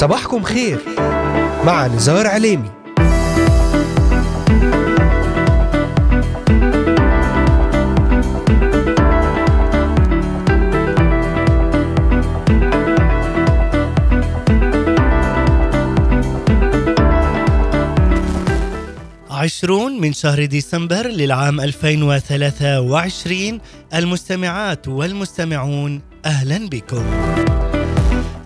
[0.00, 0.78] صباحكم خير.
[1.64, 2.70] مع نزار عليمي.
[19.30, 23.60] عشرون من شهر ديسمبر للعام 2023
[23.94, 27.04] المستمعات والمستمعون أهلا بكم.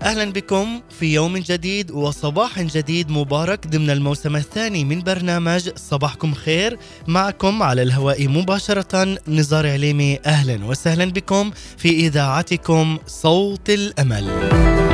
[0.04, 6.78] أهلا بكم في يوم جديد وصباح جديد مبارك ضمن الموسم الثاني من برنامج صباحكم خير
[7.08, 14.93] معكم على الهواء مباشرة نزار عليمي أهلا وسهلا بكم في إذاعتكم صوت الأمل.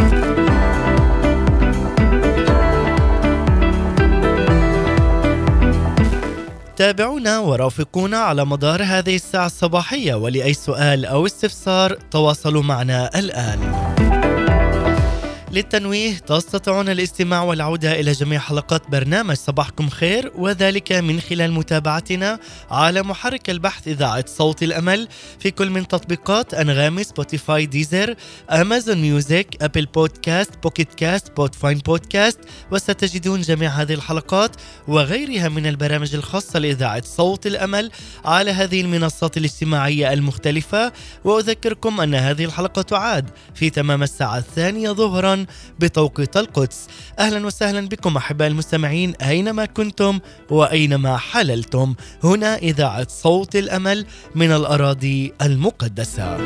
[6.81, 14.10] تابعونا ورافقونا على مدار هذه الساعة الصباحية ولأي سؤال أو استفسار تواصلوا معنا الآن.
[15.51, 23.03] للتنويه تستطيعون الاستماع والعودة إلى جميع حلقات برنامج صباحكم خير وذلك من خلال متابعتنا على
[23.03, 25.07] محرك البحث إذاعة صوت الأمل
[25.39, 28.15] في كل من تطبيقات أنغامي Spotify Deezer
[28.51, 32.39] Amazon Music Apple Podcast Pocket Cast Podvine Podcast
[32.71, 34.55] وستجدون جميع هذه الحلقات
[34.87, 37.91] وغيرها من البرامج الخاصة لإذاعة صوت الأمل
[38.25, 40.91] على هذه المنصات الاجتماعية المختلفة.
[41.23, 45.40] وأذكركم أن هذه الحلقة تعاد في تمام الساعة الثانية ظهرا
[45.79, 46.87] بتوقيت القدس.
[47.19, 50.19] أهلا وسهلا بكم أحباء المستمعين أينما كنتم
[50.49, 51.95] وأينما حللتم.
[52.23, 56.37] هنا إذاعة صوت الأمل من الأراضي المقدسة.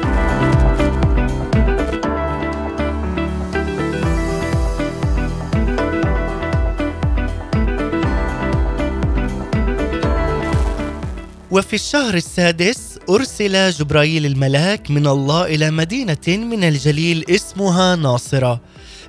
[11.51, 18.61] وفي الشهر السادس أرسل جبرائيل الملاك من الله إلى مدينة من الجليل اسمها ناصرة.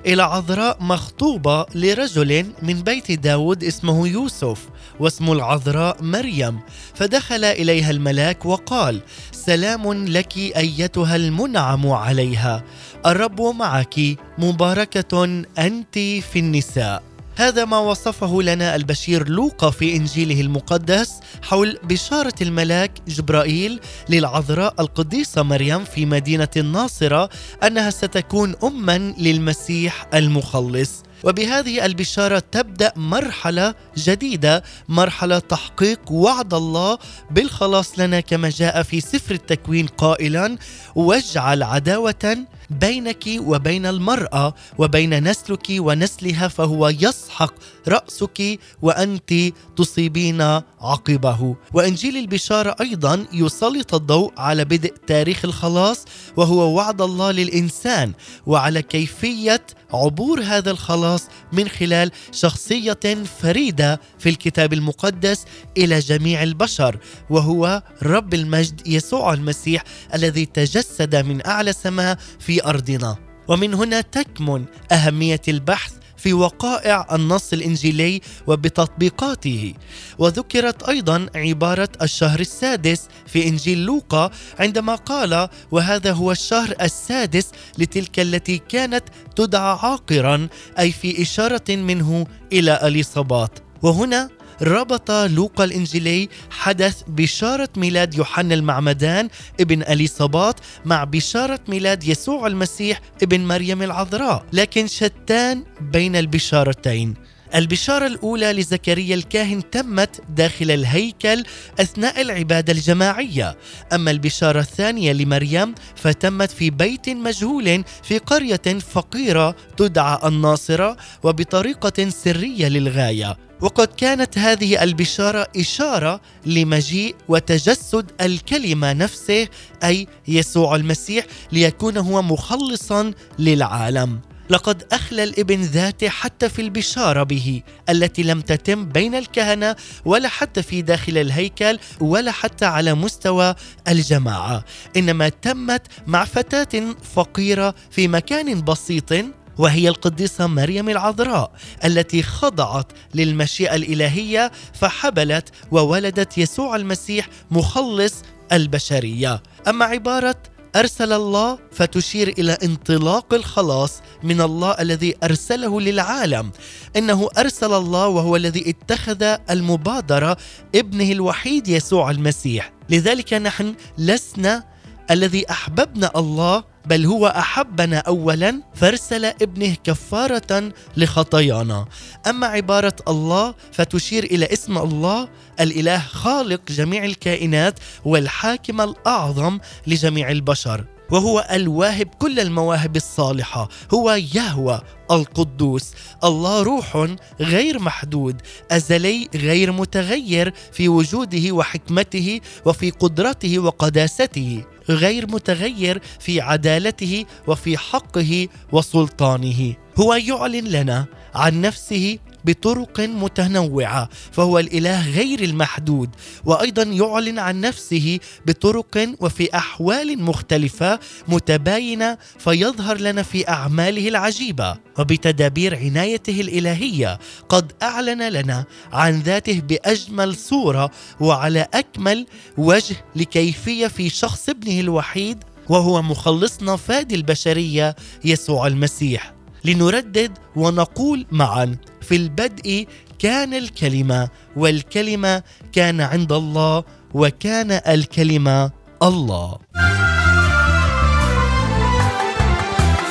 [0.07, 4.69] إلى عذراء مخطوبة لرجل من بيت داود اسمه يوسف
[4.99, 6.59] واسم العذراء مريم.
[6.95, 9.01] فدخل إليها الملاك وقال
[9.31, 12.63] سلام لك أيتها المنعم عليها.
[13.05, 13.95] الرب معك
[14.37, 15.23] مباركة
[15.59, 17.06] أنت في النساء.
[17.37, 25.43] هذا ما وصفه لنا البشير لوقا في إنجيله المقدس حول بشارة الملاك جبرائيل للعذراء القديسة
[25.43, 27.29] مريم في مدينة الناصره
[27.63, 31.03] أنها ستكون اما للمسيح المخلص.
[31.23, 36.97] وبهذه البشارة تبدأ مرحلة جديدة مرحلة تحقيق وعد الله.
[37.31, 40.57] بالخلاص لنا كما جاء في سفر التكوين قائلا
[40.95, 42.37] واجعل عداوة
[42.69, 47.53] بينك وبين المرأة وبين نسلك ونسلها فهو يسحق
[47.87, 49.33] رأسك وأنت
[49.77, 50.41] تصيبين
[50.81, 51.55] عقبه.
[51.73, 56.05] وإنجيل البشارة أيضا يسلط الضوء على بدء تاريخ الخلاص
[56.37, 58.13] وهو وعد الله للإنسان
[58.45, 61.06] وعلى كيفية عبور هذا الخلاص
[61.51, 62.99] من خلال شخصية
[63.39, 65.45] فريدة في الكتاب المقدس
[65.77, 73.17] إلى جميع البشر وهو رب المجد يسوع المسيح الذي تجسد من أعلى سماء في أرضنا.
[73.47, 79.73] ومن هنا تكمن أهمية البحث في وقائع النص الإنجيلي وبتطبيقاته.
[80.17, 88.19] وذكرت أيضا عبارة الشهر السادس في إنجيل لوقا عندما قال وهذا هو الشهر السادس لتلك
[88.19, 89.03] التي كانت
[89.35, 90.47] تدعى عاقرا
[90.79, 94.29] أي في إشارة منه إلى اليصابات وهنا
[94.61, 103.01] ربط لوقا الإنجيلي حدث بشارة ميلاد يوحنا المعمدان ابن أليصابات مع بشارة ميلاد يسوع المسيح
[103.23, 107.26] ابن مريم العذراء لكن شتان بين البشارتين.
[107.55, 111.43] البشارة الأولى لزكريا الكاهن تمت داخل الهيكل
[111.79, 113.57] أثناء العبادة الجماعية.
[113.93, 122.67] أما البشارة الثانية لمريم فتمت في بيت مجهول في قرية فقيرة تدعى الناصرة وبطريقة سرية
[122.67, 123.37] للغاية.
[123.61, 129.47] وقد كانت هذه البشارة إشارة لمجيء وتجسد الكلمة نفسه
[129.83, 134.19] أي يسوع المسيح ليكون هو مخلصا للعالم.
[134.49, 140.63] لقد أخلى الإبن ذاته حتى في البشارة به التي لم تتم بين الكهنة ولا حتى
[140.63, 143.55] في داخل الهيكل ولا حتى على مستوى
[143.87, 144.65] الجماعة.
[144.97, 149.13] إنما تمت مع فتاة فقيرة في مكان بسيط
[149.57, 151.51] وهي القديسة مريم العذراء
[151.85, 158.13] التي خضعت للمشيئة الإلهية فحبلت وولدت يسوع المسيح مخلص
[158.51, 159.43] البشرية.
[159.67, 160.35] أما عبارة
[160.77, 166.51] أرسل الله فتشير إلى انطلاق الخلاص من الله الذي أرسله للعالم.
[166.95, 170.37] إنه أرسل الله وهو الذي اتخذ المبادرة
[170.75, 172.73] ابنه الوحيد يسوع المسيح.
[172.89, 174.63] لذلك نحن لسنا
[175.11, 181.85] الذي أحببنا الله بل هو أحبنا اولا فارسل ابنه كفارة لخطايانا.
[182.27, 185.27] أما عبارة الله فتشير إلى اسم الله
[185.59, 190.85] الإله خالق جميع الكائنات والحاكم الأعظم لجميع البشر.
[191.11, 193.69] وهو الواهب كل المواهب الصالحة.
[193.93, 194.81] هو يهوى
[195.11, 195.93] القدوس.
[196.23, 197.07] الله روح
[197.39, 198.41] غير محدود.
[198.71, 204.63] أزلي غير متغير في وجوده وحكمته وفي قدرته وقداسته.
[204.89, 209.75] غير متغير في عدالته وفي حقه وسلطانه.
[209.99, 211.05] هو يعلن لنا
[211.35, 212.17] عن نفسه
[212.47, 216.09] بطرق متنوعة فهو الإله غير المحدود
[216.45, 224.87] وأيضا يعلن عن نفسه بطرق وفي أحوال مختلفة متباينة فيظهر لنا في أعماله العجيبة.
[224.99, 232.27] وبتدابير عنايته الإلهية قد أعلن لنا عن ذاته بأجمل صورة وعلى أكمل
[232.57, 237.95] وجه لكيفية في شخص ابنه الوحيد وهو مخلصنا فادي البشرية
[238.25, 239.33] يسوع المسيح.
[239.65, 241.75] لنردد ونقول معا
[242.07, 242.87] في البدء
[243.19, 245.43] كان الكلمة والكلمة
[245.73, 246.83] كان عند الله
[247.13, 248.71] وكان الكلمة
[249.03, 249.57] الله.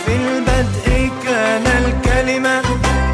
[0.04, 2.62] في البدء كان الكلمة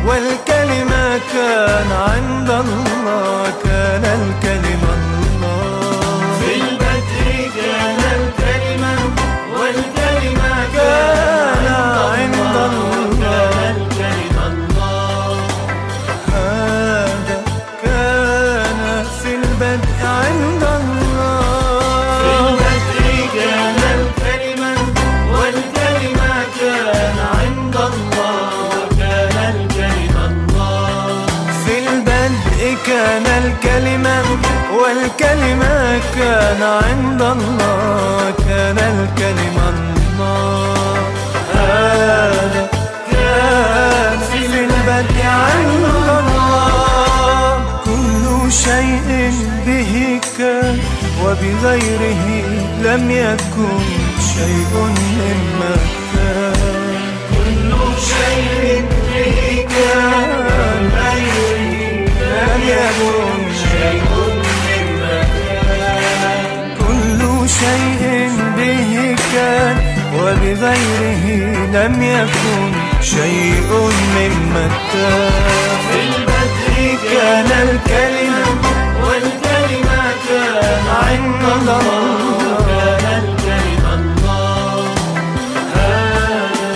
[0.06, 4.51] والكلمة كان عند الله كان الكلمة
[36.62, 40.96] عند الله كان الكلمة الله.
[41.54, 42.68] هذا
[43.12, 47.54] كان في البدء عند الله.
[47.84, 49.32] كل شيء
[49.66, 50.78] به كان
[51.24, 52.24] وبغيره
[52.82, 53.78] لم يكن
[54.34, 55.74] شيء مما
[70.52, 71.24] وبغيره
[71.72, 73.70] لم يكن شيء
[74.16, 75.30] مما كان
[75.88, 78.44] في البدء كان الكلمة
[79.04, 81.82] والكلمة كان عند الله.
[82.68, 84.84] كان الكلمة الله.
[85.74, 86.72] هذا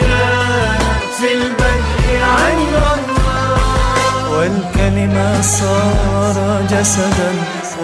[0.00, 0.80] كان
[1.18, 4.30] في البدء عند الله.
[4.30, 7.32] والكلمة صار جسدا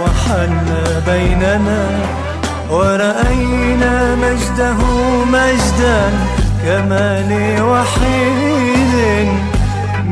[0.01, 1.81] وحل بيننا.
[2.77, 4.77] ورأينا مجده
[5.33, 6.01] مجدا
[6.65, 8.95] كما لوحيد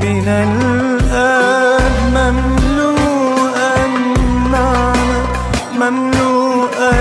[0.02, 3.76] من الآب مملوءا
[4.52, 5.22] نعمة
[5.80, 6.94] مملوءا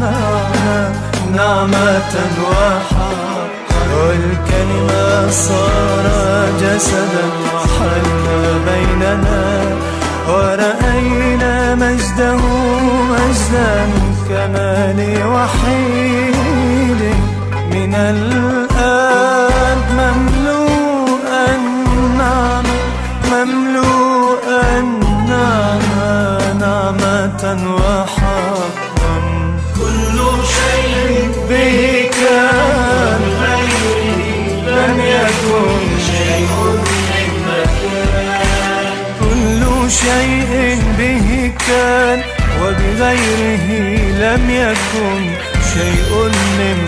[0.00, 0.92] نعمة
[1.36, 2.14] نعمة
[2.50, 3.48] وحقا.
[3.96, 6.04] والكلمة صار
[6.60, 8.06] جسدا وحل
[8.66, 9.46] بيننا.
[10.28, 12.36] ورأينا مجده
[13.10, 13.74] مجدا
[14.38, 17.14] زماني وحيدي
[17.72, 22.62] من الآن مملوء نعم، نعم، نعمة
[23.30, 24.46] مملوء
[25.28, 29.16] نعمة نعمة وحقا
[29.76, 30.18] كل
[30.56, 36.50] شيء به كان غيري لم يكن شيء
[39.20, 42.18] كل شيء به كان
[42.62, 45.30] وبغيره لم يكن
[45.74, 46.87] شيء مما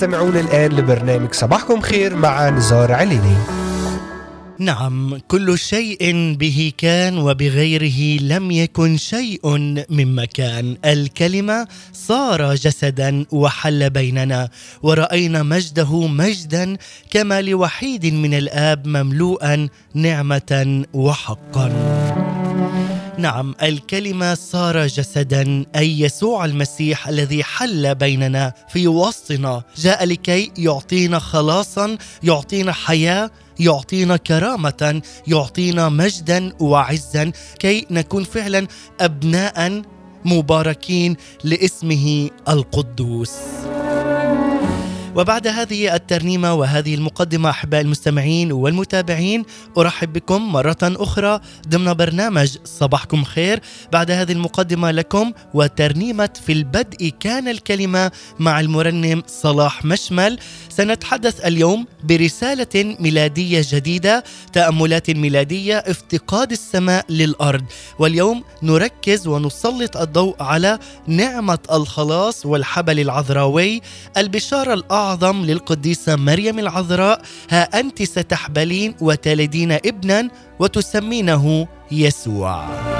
[0.00, 3.36] تستمعون الآن لبرنامج صباحكم خير مع نزار عليني.
[4.58, 9.40] نعم كل شيء به كان وبغيره لم يكن شيء
[9.90, 14.48] مما كان الكلمة صار جسدا وحل بيننا
[14.82, 16.76] ورأينا مجده مجدا
[17.10, 21.68] كما لوحيد من الآب مملوءا نعمة وحقا.
[23.20, 29.62] نعم الكلمة صار جسدا أي يسوع المسيح الذي حل بيننا في وسطنا.
[29.76, 38.66] جاء لكي يعطينا خلاصا يعطينا حياة يعطينا كرامة يعطينا مجدا وعزا كي نكون فعلا
[39.00, 39.82] أبناء
[40.24, 43.32] مباركين لاسمه القدوس.
[45.16, 49.44] وبعد هذه الترنيمة وهذه المقدمة أحباء المستمعين والمتابعين
[49.78, 53.60] أرحب بكم مرة أخرى ضمن برنامج صباحكم خير.
[53.92, 60.38] بعد هذه المقدمة لكم وترنيمة في البدء كان الكلمة مع المرنم صلاح مشمل.
[60.70, 67.64] سنتحدث اليوم برسالة ميلادية جديدة تأملات ميلادية افتقاد السماء للأرض.
[67.98, 73.80] واليوم نركز ونسلط الضوء على نعمة الخلاص والحبل العذراوي
[74.16, 77.22] البشارة الأعظم للقديسة مريم العذراء.
[77.50, 82.99] ها أنت ستحبلين وتلدين ابنا وتسمينه يسوع.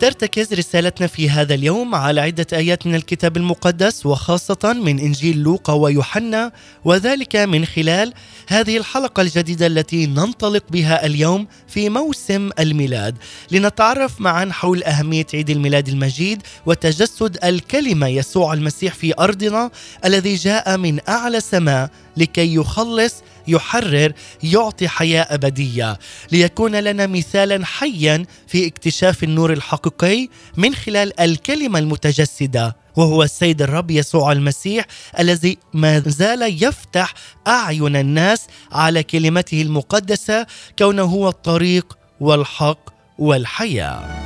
[0.00, 5.72] ترتكز رسالتنا في هذا اليوم على عدة آيات من الكتاب المقدس وخاصة من إنجيل لوقا
[5.72, 6.52] ويوحنا
[6.84, 8.12] وذلك من خلال
[8.48, 13.16] هذه الحلقة الجديدة التي ننطلق بها اليوم في موسم الميلاد.
[13.50, 19.70] لنتعرف معا حول أهمية عيد الميلاد المجيد وتجسد الكلمة يسوع المسيح في أرضنا
[20.04, 23.14] الذي جاء من أعلى سماء لكي يخلص
[23.48, 24.12] يحرر
[24.42, 25.98] يعطي حياة أبدية.
[26.32, 33.90] ليكون لنا مثالا حيا في اكتشاف النور الحقيقي من خلال الكلمة المتجسدة وهو السيد الرب
[33.90, 34.86] يسوع المسيح
[35.18, 37.14] الذي ما زال يفتح
[37.46, 40.46] أعين الناس على كلمته المقدسة
[40.78, 44.25] كونه هو الطريق والحق والحياة.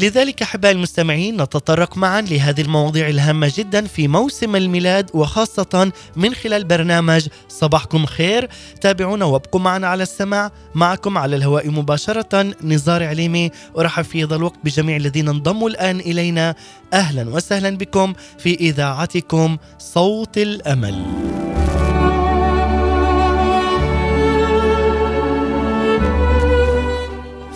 [0.00, 6.64] لذلك أحبائي المستمعين نتطرق معا لهذه المواضيع الهامة جدا في موسم الميلاد وخاصة من خلال
[6.64, 8.48] برنامج صباحكم خير.
[8.80, 10.52] تابعونا وابقوا معنا على السماع.
[10.74, 13.50] معكم على الهواء مباشرة نزار عليمي.
[13.78, 16.54] أرحب في هذا الوقت بجميع الذين انضموا الآن إلينا.
[16.92, 21.04] أهلا وسهلا بكم في إذاعتكم صوت الأمل.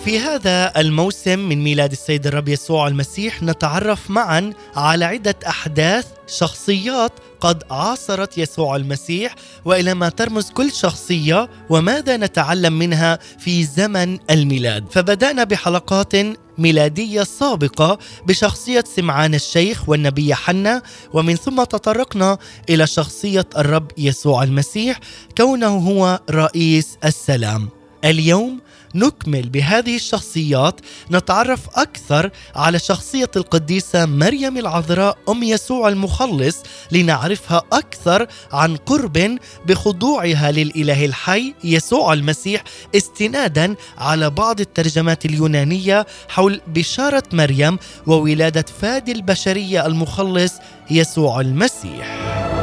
[0.05, 7.11] في هذا الموسم من ميلاد السيد الرب يسوع المسيح نتعرف معا على عدة أحداث شخصيات
[7.41, 14.85] قد عاصرت يسوع المسيح وإلى ما ترمز كل شخصية وماذا نتعلم منها في زمن الميلاد.
[14.91, 16.13] فبدأنا بحلقات
[16.57, 20.81] ميلادية سابقة بشخصية سمعان الشيخ والنبي حنا
[21.13, 22.37] ومن ثم تطرقنا
[22.69, 24.99] إلى شخصية الرب يسوع المسيح
[25.37, 27.69] كونه هو رئيس السلام.
[28.05, 28.59] اليوم
[28.95, 30.81] نكمل بهذه الشخصيات
[31.11, 36.57] نتعرف أكثر على شخصية القديسة مريم العذراء أم يسوع المخلص
[36.91, 42.63] لنعرفها أكثر عن قرب بخضوعها للإله الحي يسوع المسيح
[42.95, 50.53] استنادا على بعض الترجمات اليونانية حول بشارة مريم وولادة فادي البشرية المخلص
[50.91, 52.62] يسوع المسيح.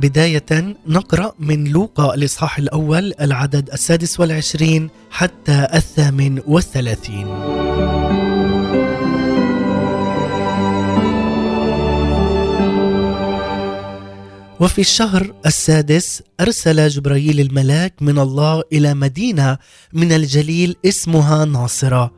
[0.00, 7.26] بداية نقرأ من لوقا الإصحاح الأول العدد السادس والعشرين حتى الثامن والثلاثين.
[14.60, 19.58] وفي الشهر السادس أرسل جبرائيل الملاك من الله إلى مدينة
[19.92, 22.12] من الجليل اسمها ناصرة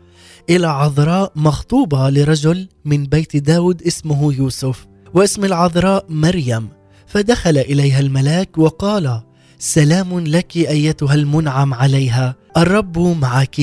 [0.51, 6.78] إلى عذراء مخطوبة لرجل من بيت داود اسمه يوسف واسم العذراء مريم.
[7.09, 9.23] فدخل إليها الملاك وقال
[9.59, 13.61] سلام لك أيتها المنعم عليها الرب معك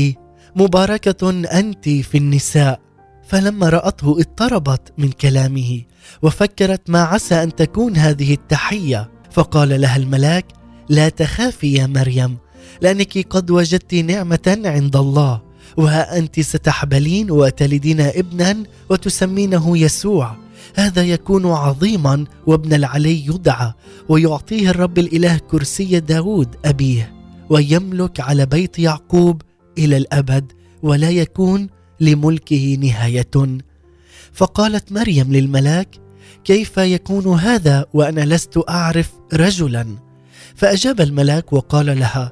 [0.56, 2.80] مباركة أنت في النساء.
[3.28, 5.82] فلما رأته اضطربت من كلامه
[6.22, 10.46] وفكرت ما عسى أن تكون هذه التحية فقال لها الملاك
[10.90, 12.38] لا تخافي يا مريم
[12.82, 15.42] لأنك قد وجدت نعمة عند الله
[15.78, 20.36] وها أنت ستحبلين وتلدين ابنا وتسمينه يسوع.
[20.76, 23.74] هذا يكون عظيما وابن العلي يدعى
[24.10, 27.14] ويعطيه الرب الإله كرسي داود أبيه
[27.50, 29.42] ويملك على بيت يعقوب
[29.78, 30.52] إلى الأبد
[30.84, 31.68] ولا يكون
[32.00, 33.58] لملكه نهاية.
[34.34, 35.96] فقالت مريم للملاك
[36.44, 40.06] كيف يكون هذا وأنا لست أعرف رجلا؟
[40.56, 42.32] فأجاب الملاك وقال لها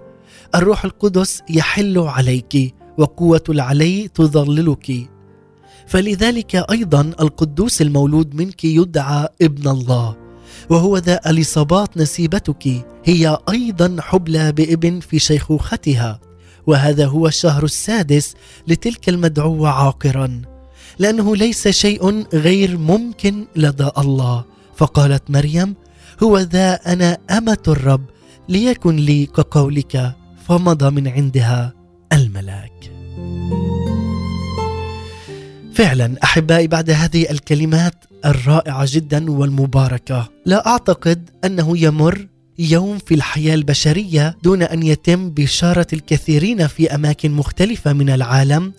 [0.56, 5.13] الروح القدس يحل عليك وقوة العلي تظللك
[5.94, 10.16] فلذلك أيضا القدوس المولود منك يدعى ابن الله
[10.70, 16.20] وهو ذا أليصابات نسيبتك هي أيضا حبلى بابن في شيخوختها
[16.68, 18.34] وهذا هو الشهر السادس
[18.68, 20.42] لتلك المدعوة عاقرا
[21.00, 24.46] لأنه ليس شيء غير ممكن لدى الله.
[24.76, 25.76] فقالت مريم
[26.24, 28.06] هو ذا أنا أمة الرب
[28.50, 30.16] ليكن لي كقولك
[30.48, 31.74] فمضى من عندها
[32.14, 32.92] الملاك.
[35.74, 37.94] فعلا أحبائي بعد هذه الكلمات
[38.26, 42.28] الرائعة جدا والمباركة لا أعتقد أنه يمر
[42.60, 48.74] يوم في الحياة البشرية دون أن يتم بشارة الكثيرين في أماكن مختلفة من العالم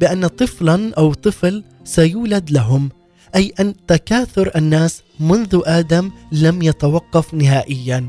[0.00, 2.90] بأن طفلا أو طفل سيولد لهم
[3.36, 8.08] أي أن تكاثر الناس منذ آدم لم يتوقف نهائيا.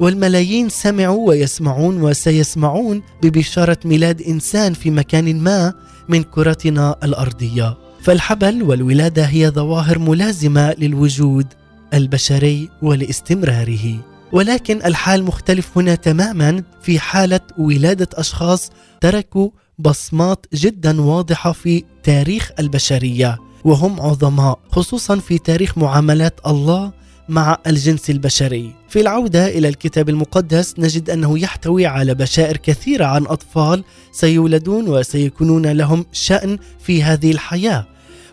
[0.00, 5.74] والملايين سمعوا ويسمعون وسيسمعون ببشارة ميلاد إنسان في مكان ما
[6.10, 7.76] من كرتنا الأرضية.
[8.02, 11.46] فالحبل والولادة هي ظواهر ملازمة للوجود
[11.94, 13.98] البشري ولاستمراره
[14.32, 22.50] ولكن الحال مختلف هنا تماما في حالة ولادة أشخاص تركوا بصمات جدا واضحة في تاريخ
[22.58, 23.38] البشرية.
[23.64, 26.92] وهم عظماء خصوصا في تاريخ معاملات الله
[27.30, 28.74] مع الجنس البشري.
[28.88, 35.66] في العودة إلى الكتاب المقدس نجد أنه يحتوي على بشائر كثيرة عن أطفال سيولدون وسيكونون
[35.66, 37.86] لهم شأن في هذه الحياة.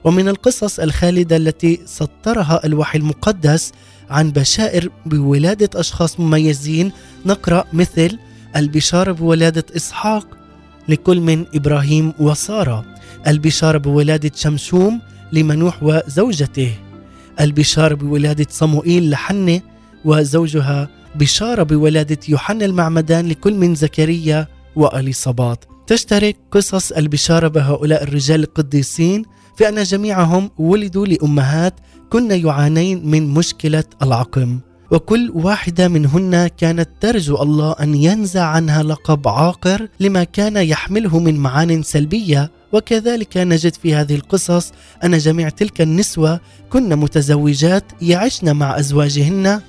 [0.04, 3.72] ومن القصص الخالدة التي سطرها الوحي المقدس
[4.10, 6.92] عن بشائر بولادة أشخاص مميزين
[7.26, 8.18] نقرأ مثل
[8.56, 10.28] البشارة بولادة إسحاق
[10.90, 12.86] لكل من إبراهيم وسارة،
[13.28, 16.72] البشارة بولادة شمشوم لمنوح وزوجته،
[17.42, 19.62] البشارة بولادة صموئيل لحنة
[20.06, 29.24] وزوجها بشارة بولادة يوحنا المعمدان لكل من زكريا وأليصابات تشترك قصص البشارة بهؤلاء الرجال القديسين
[29.58, 31.74] في أن جميعهم ولدوا لأمهات
[32.10, 34.60] كن يعانين من مشكلة العقم.
[34.92, 41.36] وكل واحدة منهن كانت ترجو الله أن ينزع عنها لقب عاقر لما كان يحمله من
[41.36, 44.72] معان سلبية وكذلك نجد في هذه القصص
[45.04, 49.62] أن جميع تلك النسوة كن متزوجات يعشن مع أزواجهن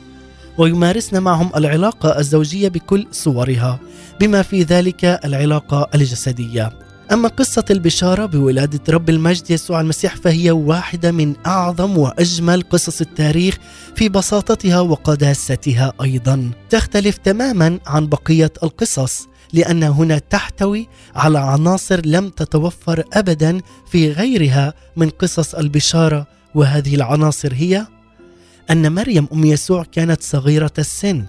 [0.59, 3.81] ويمارسن معهم العلاقة الزوجية بكل صورها
[4.21, 6.73] بما في ذلك العلاقة الجسدية.
[7.13, 13.59] أما قصة البشارة بولادة رب المجد يسوع المسيح فهي واحدة من أعظم وأجمل قصص التاريخ
[13.97, 16.51] في بساطتها وقداستها أيضا.
[16.71, 19.29] تختلف تماما عن بقية القصص.
[19.53, 27.55] لأن هنا تحتوي على عناصر لم تتوفر أبدا في غيرها من قصص البشارة وهذه العناصر
[27.55, 27.87] هي
[28.71, 31.25] أن مريم أم يسوع كانت صغيرة السن.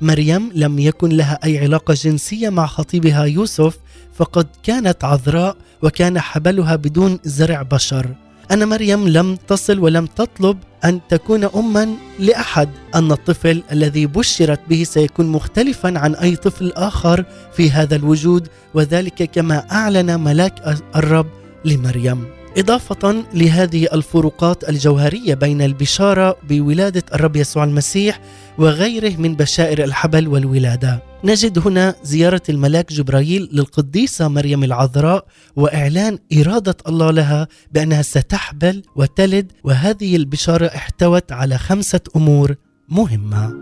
[0.00, 3.78] مريم لم يكن لها أي علاقة جنسية مع خطيبها يوسف
[4.14, 8.14] فقد كانت عذراء وكان حبلها بدون زرع بشر.
[8.52, 14.84] أن مريم لم تصل ولم تطلب أن تكون أما لأحد أن الطفل الذي بشرت به
[14.84, 21.26] سيكون مختلفا عن أي طفل آخر في هذا الوجود وذلك كما أعلن ملاك الرب
[21.64, 22.24] لمريم.
[22.58, 28.20] إضافة لهذه الفروقات الجوهرية بين البشارة بولادة الرب يسوع المسيح
[28.58, 31.02] وغيره من بشائر الحبل والولادة.
[31.24, 39.52] نجد هنا زيارة الملاك جبرائيل للقديسة مريم العذراء وإعلان إرادة الله لها بأنها ستحبل وتلد
[39.64, 42.54] وهذه البشارة احتوت على خمسة أمور
[42.88, 43.54] مهمة.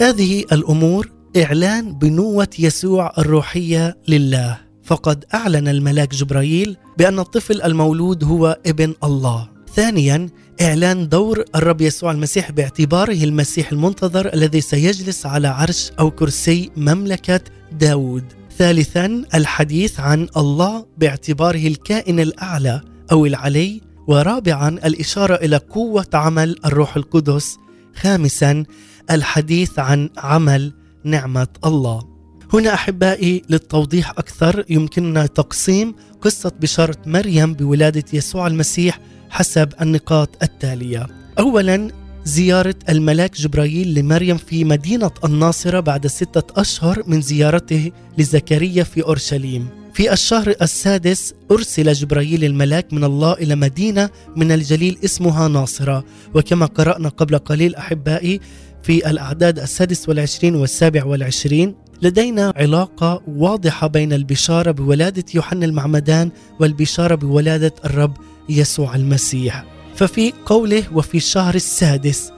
[0.00, 4.71] هذه الأمور إعلان بنوة يسوع الروحية لله.
[4.92, 9.48] فقد أعلن الملاك جبرائيل بأن الطفل المولود هو ابن الله.
[9.74, 10.28] ثانيا
[10.60, 17.40] إعلان دور الرب يسوع المسيح باعتباره المسيح المنتظر الذي سيجلس على عرش أو كرسي مملكة
[17.72, 18.24] داود.
[18.58, 22.80] ثالثا الحديث عن الله باعتباره الكائن الأعلى
[23.12, 23.80] أو العلي.
[24.08, 27.56] ورابعا الإشارة إلى قوة عمل الروح القدس.
[27.94, 28.64] خامسا
[29.10, 30.72] الحديث عن عمل
[31.04, 32.11] نعمة الله.
[32.52, 41.06] هنا أحبائي للتوضيح أكثر يمكننا تقسيم قصة بشارة مريم بولادة يسوع المسيح حسب النقاط التالية.
[41.38, 41.90] أولا
[42.24, 49.68] زيارة الملاك جبرائيل لمريم في مدينة الناصرة بعد ستة أشهر من زيارته لزكريا في أورشليم.
[49.94, 56.04] في الشهر السادس أرسل جبرائيل الملاك من الله إلى مدينة من الجليل اسمها ناصرة.
[56.34, 58.40] وكما قرأنا قبل قليل أحبائي
[58.82, 67.14] في الأعداد السادس والعشرين والسابع والعشرين لدينا علاقة واضحة بين البشارة بولادة يوحنا المعمدان والبشارة
[67.14, 68.16] بولادة الرب
[68.48, 69.64] يسوع المسيح.
[69.94, 72.32] ففي قوله وفي الشهر السادس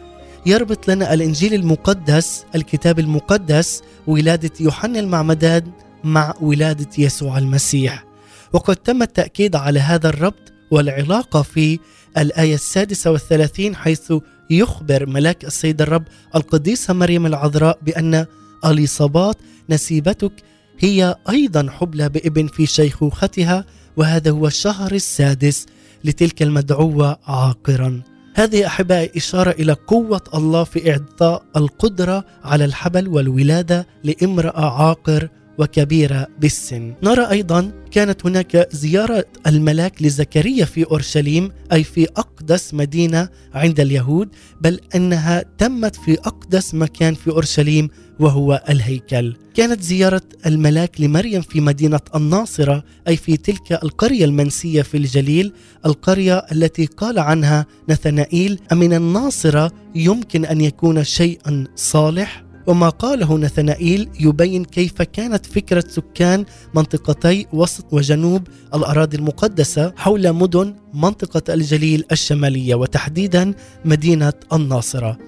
[0.47, 5.63] يربط لنا الإنجيل المقدس الكتاب المقدس ولادة يوحنا المعمدان
[6.05, 8.05] مع ولادة يسوع المسيح.
[8.53, 11.79] وقد تم التأكيد على هذا الربط والعلاقة في
[12.19, 14.13] الآية السادسة والثلاثين حيث
[14.51, 18.27] يخبر ملاك السيد الرب القديسة مريم العذراء بأن
[18.71, 19.37] اليصابات
[19.71, 20.33] نسيبتك
[20.79, 23.65] هي أيضا حبلى بابن في شيخوختها
[23.97, 25.67] وهذا هو الشهر السادس
[26.05, 28.03] لتلك المدعوة عاقرا.
[28.35, 36.27] هذه أحبائي إشارة إلى قوة الله في إعطاء القدرة على الحبل والولادة لامرأة عاقر وكبيرة
[36.41, 36.95] بالسن.
[37.03, 44.29] نرى أيضا كانت هناك زيارة الملاك لزكريا في أورشليم أي في أقدس مدينة عند اليهود
[44.61, 47.89] بل أنها تمت في أقدس مكان في أورشليم
[48.21, 49.37] وهو الهيكل.
[49.55, 55.53] كانت زيارة الملاك لمريم في مدينة الناصرة أي في تلك القرية المنسية في الجليل
[55.87, 64.09] القرية التي قال عنها نثنائيل أمن الناصرة يمكن أن يكون شيئا صالح؟ وما قاله نثنائيل
[64.21, 68.43] يبين كيف كانت فكرة سكان منطقتي وسط وجنوب
[68.75, 75.19] الأراضي المقدسة حول مدن منطقة الجليل الشمالية وتحديدا مدينة الناصرة.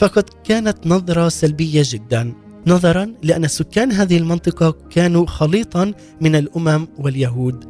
[0.00, 2.32] فقد كانت نظرة سلبية جدا.
[2.66, 7.64] نظرا لأن سكان هذه المنطقة كانوا خليطا من الأمم واليهود.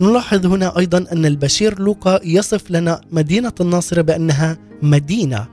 [0.00, 5.46] نلاحظ هنا أيضا أن البشير لوقا يصف لنا مدينة الناصرة بأنها مدينة.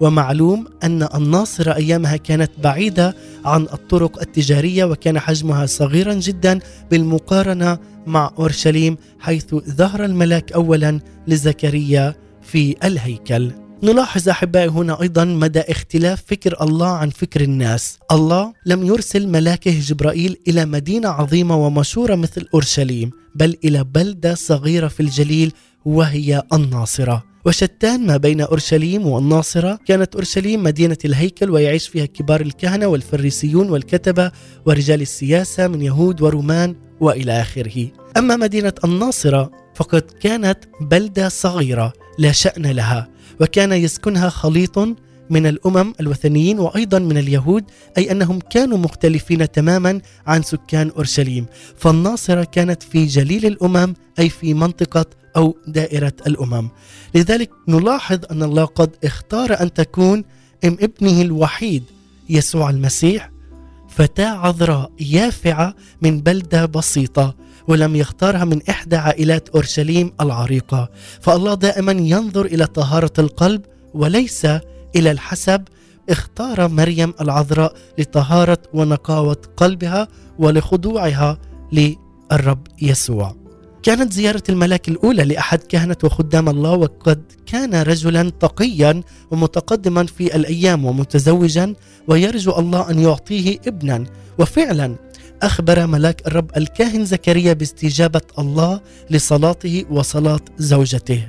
[0.00, 6.58] ومعلوم أن الناصرة أيامها كانت بعيدة عن الطرق التجارية وكان حجمها صغيرا جدا
[6.90, 13.65] بالمقارنة مع أورشليم حيث ظهر الملاك أولا لزكريا في الهيكل.
[13.82, 19.80] نلاحظ أحبائي هنا أيضا مدى اختلاف فكر الله عن فكر الناس، الله لم يرسل ملاكه
[19.80, 25.52] جبرائيل إلى مدينة عظيمة ومشهورة مثل أورشليم، بل إلى بلدة صغيرة في الجليل
[25.84, 27.24] وهي الناصرة.
[27.44, 34.32] وشتان ما بين أورشليم والناصرة، كانت أورشليم مدينة الهيكل ويعيش فيها كبار الكهنة والفريسيون والكتبة
[34.66, 37.88] ورجال السياسة من يهود ورومان وإلى آخره.
[38.16, 43.08] أما مدينة الناصرة فقد كانت بلدة صغيرة لا شأن لها
[43.40, 44.78] وكان يسكنها خليط
[45.30, 47.64] من الأمم الوثنيين وأيضا من اليهود
[47.98, 51.46] أي أنهم كانوا مختلفين تماما عن سكان أورشليم.
[51.76, 56.68] فالناصرة كانت في جليل الأمم أي في منطقة أو دائرة الأمم.
[57.14, 60.24] لذلك نلاحظ أن الله قد اختار أن تكون
[60.64, 61.82] ام ابنه الوحيد
[62.28, 63.30] يسوع المسيح
[63.88, 67.34] فتاة عذراء يافعة من بلدة بسيطة.
[67.68, 70.90] ولم يختارها من إحدى عائلات أورشليم العريقة.
[71.20, 73.62] فالله دائما ينظر إلى طهارة القلب
[73.94, 74.44] وليس
[74.96, 75.62] إلى الحسب.
[76.10, 81.38] اختار مريم العذراء لطهارة ونقاوة قلبها ولخضوعها
[81.72, 83.36] للرب يسوع.
[83.82, 90.84] كانت زيارة الملاك الأولى لأحد كهنة وخدام الله وقد كان رجلا تقيا ومتقدما في الأيام
[90.84, 91.74] ومتزوجا
[92.08, 94.04] ويرجو الله أن يعطيه ابنا.
[94.38, 94.96] وفعلا
[95.42, 101.28] أخبر ملاك الرب الكاهن زكريا باستجابة الله لصلاته وصلاة زوجته.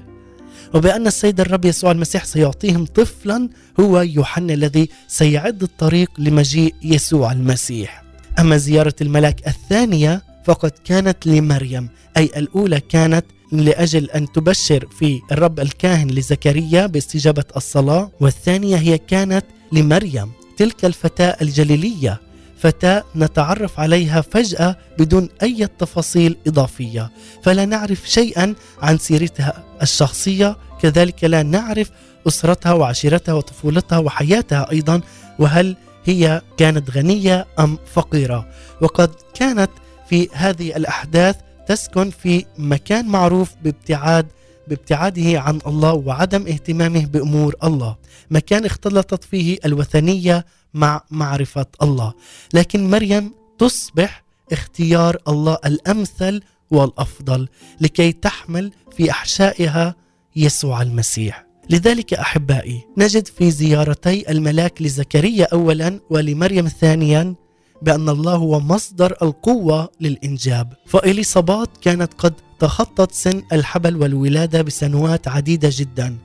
[0.73, 8.03] وبأن السيد الرب يسوع المسيح سيعطيهم طفلا هو يوحنا الذي سيعد الطريق لمجيء يسوع المسيح.
[8.39, 15.59] أما زيارة الملاك الثانية فقد كانت لمريم أي الأولى كانت لأجل أن تبشر في الرب
[15.59, 20.31] الكاهن لزكريا باستجابة الصلاة والثانية هي كانت لمريم.
[20.57, 22.21] تلك الفتاة الجليلية
[22.59, 27.11] فتاة نتعرف عليها فجأة بدون أي تفاصيل إضافية.
[27.43, 31.91] فلا نعرف شيئا عن سيرتها الشخصية كذلك لا نعرف
[32.27, 35.01] أسرتها وعشيرتها وطفولتها وحياتها أيضا
[35.39, 38.47] وهل هي كانت غنية أم فقيرة.
[38.81, 39.69] وقد كانت
[40.09, 41.35] في هذه الأحداث
[41.67, 44.27] تسكن في مكان معروف بابتعاد
[44.67, 47.95] بابتعاده عن الله وعدم اهتمامه بأمور الله،
[48.31, 50.45] مكان اختلطت فيه الوثنية
[50.77, 52.13] مع معرفة الله،
[52.53, 57.47] لكن مريم تصبح اختيار الله الأمثل والأفضل
[57.81, 59.95] لكي تحمل في أحشائها
[60.35, 61.45] يسوع المسيح.
[61.69, 67.35] لذلك أحبائي نجد في زيارتي الملاك لزكريا اولا ولمريم ثانيا
[67.81, 70.73] بأن الله هو مصدر القوة للإنجاب.
[70.85, 76.17] فإليصابات كانت قد تخطت سن الحبل والولادة بسنوات عديدة جدا.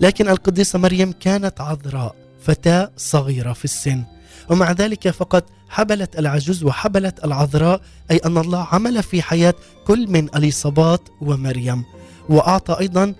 [0.00, 2.23] لكن القديسة مريم كانت عذراء.
[2.46, 4.04] فتاة صغيرة في السن.
[4.50, 7.80] ومع ذلك فقد حبلت العجوز وحبلت العذراء
[8.10, 9.54] أي أن الله عمل في حياة
[9.86, 11.84] كل من إليصابات ومريم.
[12.28, 13.14] وأعطى أيضا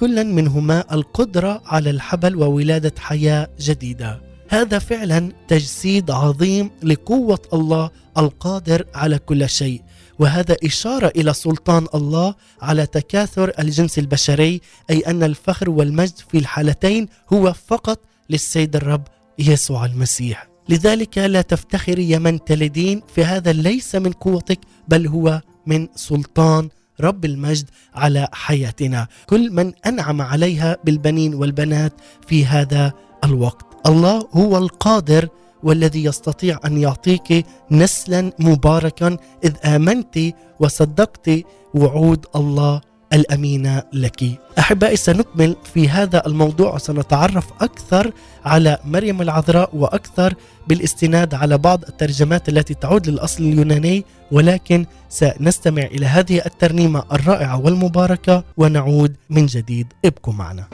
[0.00, 4.20] كلا منهما القدرة على الحبل وولادة حياة جديدة.
[4.48, 9.82] هذا فعلا تجسيد عظيم لقوة الله القادر على كل شيء.
[10.18, 14.60] وهذا إشارة إلى سلطان الله على تكاثر الجنس البشري
[14.90, 19.02] أي أن الفخر والمجد في الحالتين هو فقط للسيد الرب
[19.38, 20.48] يسوع المسيح.
[20.68, 24.58] لذلك لا تفتخري يا من تلدين في هذا ليس من قوتك
[24.88, 26.68] بل هو من سلطان
[27.00, 29.06] رب المجد على حياتنا.
[29.26, 31.92] كل من أنعم عليها بالبنين والبنات
[32.28, 32.92] في هذا
[33.24, 33.66] الوقت.
[33.86, 35.28] الله هو القادر
[35.62, 40.18] والذي يستطيع أن يعطيك نسلا مباركا إذ آمنت
[40.60, 41.30] وصدقت
[41.74, 42.80] وعود الله
[43.12, 44.24] الأمينة لك.
[44.58, 48.12] أحبائي سنكمل في هذا الموضوع وسنتعرف أكثر
[48.44, 50.34] على مريم العذراء وأكثر
[50.68, 58.44] بالاستناد على بعض الترجمات التي تعود للأصل اليوناني ولكن سنستمع إلى هذه الترنيمة الرائعة والمباركة
[58.56, 60.64] ونعود من جديد ابقوا معنا.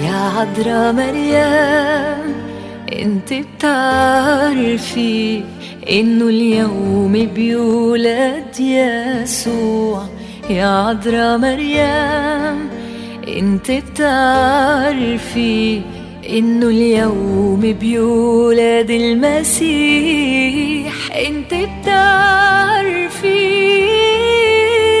[0.00, 2.34] يا عذراء مريم
[2.92, 5.42] انت بتعرفي
[5.90, 10.06] إنه اليوم بيولد يسوع
[10.50, 12.68] يا عذراء مريم
[13.28, 15.60] انت بتعرفي
[16.28, 20.12] انه اليوم بيولد المسيح.
[21.28, 23.28] انت بتعرفي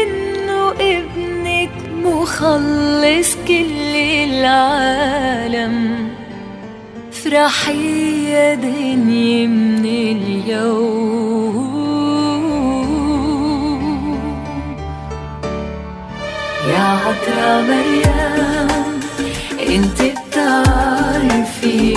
[0.02, 1.70] انه ابنك
[2.04, 3.94] مخلص كل
[4.30, 5.76] العالم.
[7.12, 9.84] افرحي يا دنيا من
[10.26, 11.77] اليوم.
[16.68, 19.00] يا عذراء مريم
[19.74, 21.96] انت بتعرفي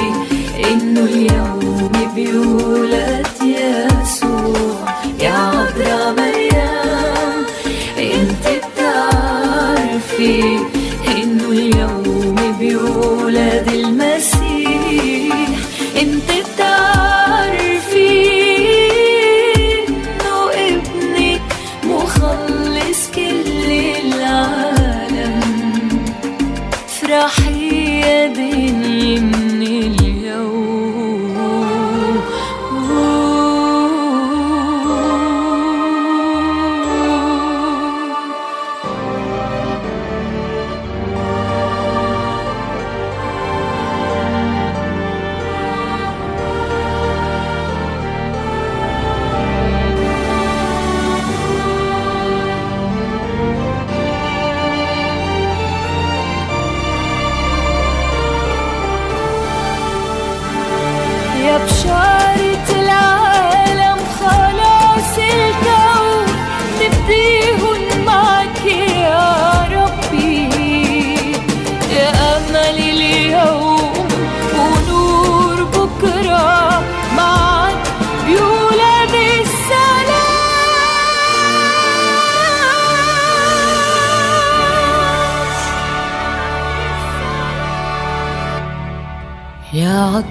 [0.71, 4.87] انه اليوم بيولد يسوع.
[5.19, 7.45] يا عذراء مريم
[7.97, 10.41] انت بتعرفي
[11.07, 14.00] انه اليوم بيولد المسيح.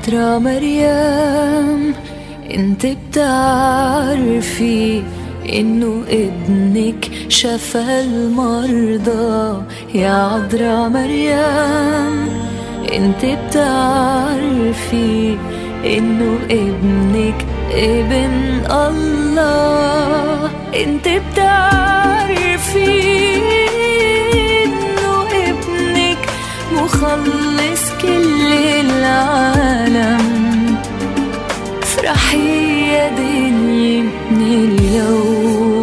[0.00, 1.94] عطرة مريم
[2.54, 5.02] انت بتعرفي
[5.52, 9.62] انه ابنك شفى المرضى.
[9.94, 12.28] يا عذراء مريم
[12.92, 15.36] انت بتعرفي
[15.84, 20.50] انه ابنك ابن الله.
[20.84, 22.90] انت بتعرفي
[26.90, 28.52] مخلص كل
[28.86, 30.26] العالم.
[31.82, 35.79] افرحي يا دنيا من اليوم.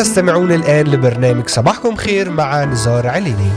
[0.00, 3.50] تستمعون الآن لبرنامج صباحكم خير مع نزار عليني.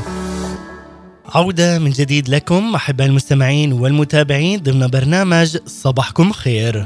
[1.25, 6.85] عودة من جديد لكم أحباء المستمعين والمتابعين ضمن برنامج صباحكم خير.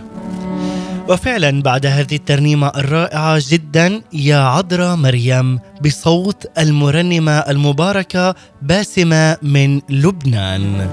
[1.10, 10.89] وفعلا بعد هذه الترنيمة الرائعة جدا يا عذراء مريم بصوت المرنمة المباركة باسمة من لبنان.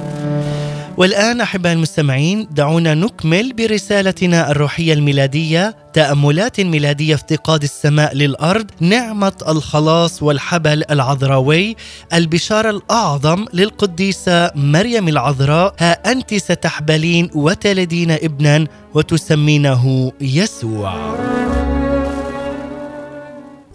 [0.96, 10.22] والآن أحباء المستمعين دعونا نكمل برسالتنا الروحية الميلادية تأملات ميلادية افتقاد السماء للأرض نعمة الخلاص
[10.22, 11.76] والحبل العذراوي
[12.12, 21.33] البشارة الأعظم للقديسة مريم العذراء ها أنت ستحبلين وتلدين ابنا وتسمينه يسوع.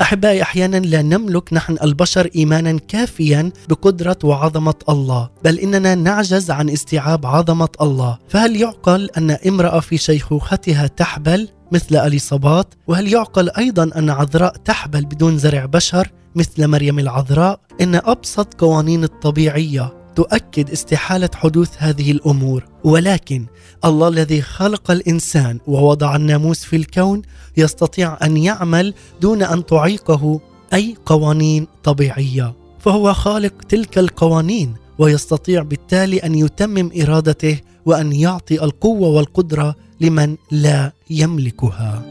[0.01, 6.69] أحبائي أحيانا لا نملك نحن البشر إيمانا كافيا بقدرة وعظمة الله بل إننا نعجز عن
[6.69, 8.17] استيعاب عظمة الله.
[8.29, 15.05] فهل يعقل أن امرأة في شيخوختها تحبل مثل اليصابات وهل يعقل أيضا أن عذراء تحبل
[15.05, 22.65] بدون زرع بشر مثل مريم العذراء؟ إن أبسط قوانين الطبيعية تؤكد استحالة حدوث هذه الأمور
[22.84, 23.45] ولكن
[23.86, 27.21] الله الذي خلق الإنسان ووضع الناموس في الكون
[27.58, 30.39] يستطيع أن يعمل دون أن تعيقه
[30.73, 32.53] أي قوانين طبيعية.
[32.79, 40.93] فهو خالق تلك القوانين ويستطيع بالتالي أن يتمم إرادته وأن يعطي القوة والقدرة لمن لا
[41.10, 42.03] يملكها.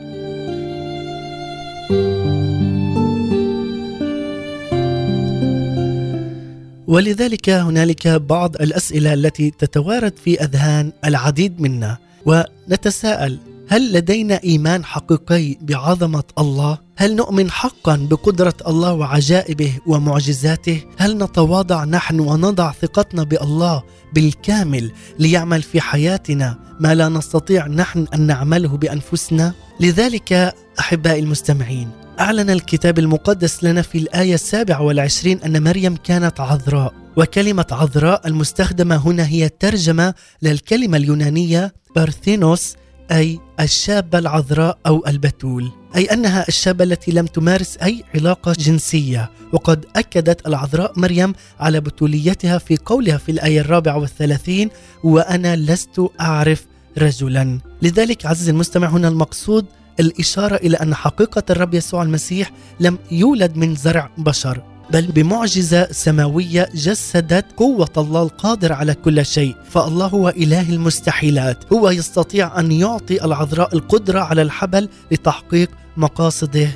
[6.88, 15.56] ولذلك هنالك بعض الأسئلة التي تتوارد في أذهان العديد منا ونتساءل هل لدينا إيمان حقيقي
[15.60, 23.82] بعظمة الله؟ هل نؤمن حقا بقدرة الله وعجائبه ومعجزاته؟ هل نتواضع نحن ونضع ثقتنا بالله
[24.14, 32.50] بالكامل ليعمل في حياتنا ما لا نستطيع نحن أن نعمله بأنفسنا؟ لذلك أحبائي المستمعين أعلن
[32.50, 36.94] الكتاب المقدس لنا في الآية السابعة والعشرين أن مريم كانت عذراء.
[37.16, 42.76] وكلمة عذراء المستخدمة هنا هي ترجمة للكلمة اليونانية بارثينوس
[43.12, 49.30] أي الشابة العذراء أو البتول أي أنها الشابة التي لم تمارس أي علاقة جنسية.
[49.52, 54.70] وقد أكدت العذراء مريم على بتوليتها في قولها في الآية الرابعة والثلاثين
[55.04, 56.66] وأنا لست أعرف
[56.98, 57.58] رجلا.
[57.82, 59.66] لذلك عزيزي المستمع هنا المقصود
[60.00, 66.68] الإشارة إلى أن حقيقة الرب يسوع المسيح لم يولد من زرع بشر بل بمعجزة سماوية
[66.74, 69.56] جسدت قوة الله القادر على كل شيء.
[69.70, 76.68] فالله هو إله المستحيلات هو يستطيع أن يعطي العذراء القدرة على الحبل لتحقيق مقاصده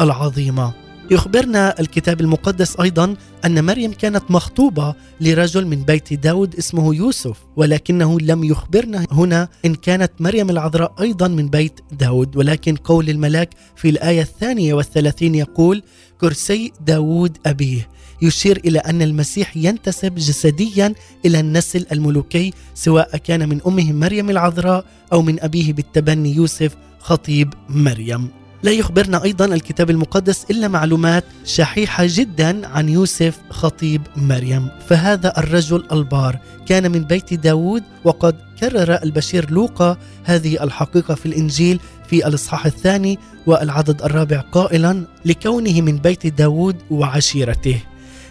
[0.00, 0.87] العظيمة.
[1.10, 8.20] يخبرنا الكتاب المقدس أيضا أن مريم كانت مخطوبة لرجل من بيت داود اسمه يوسف ولكنه
[8.20, 13.88] لم يخبرنا هنا إن كانت مريم العذراء أيضا من بيت داود ولكن قول الملاك في
[13.88, 15.82] الآية الثانية والثلاثين يقول
[16.20, 17.88] كرسي داود أبيه
[18.22, 20.94] يشير إلى أن المسيح ينتسب جسديا
[21.24, 27.54] إلى النسل الملوكي سواء كان من أمه مريم العذراء أو من أبيه بالتبني يوسف خطيب
[27.68, 28.37] مريم.
[28.62, 34.68] لا يخبرنا أيضا الكتاب المقدس إلا معلومات شحيحة جدا عن يوسف خطيب مريم.
[34.88, 41.80] فهذا الرجل البار كان من بيت داود وقد كرر البشير لوقا هذه الحقيقة في الإنجيل
[42.10, 47.80] في الإصحاح الثاني والعدد الرابع قائلا لكونه من بيت داود وعشيرته.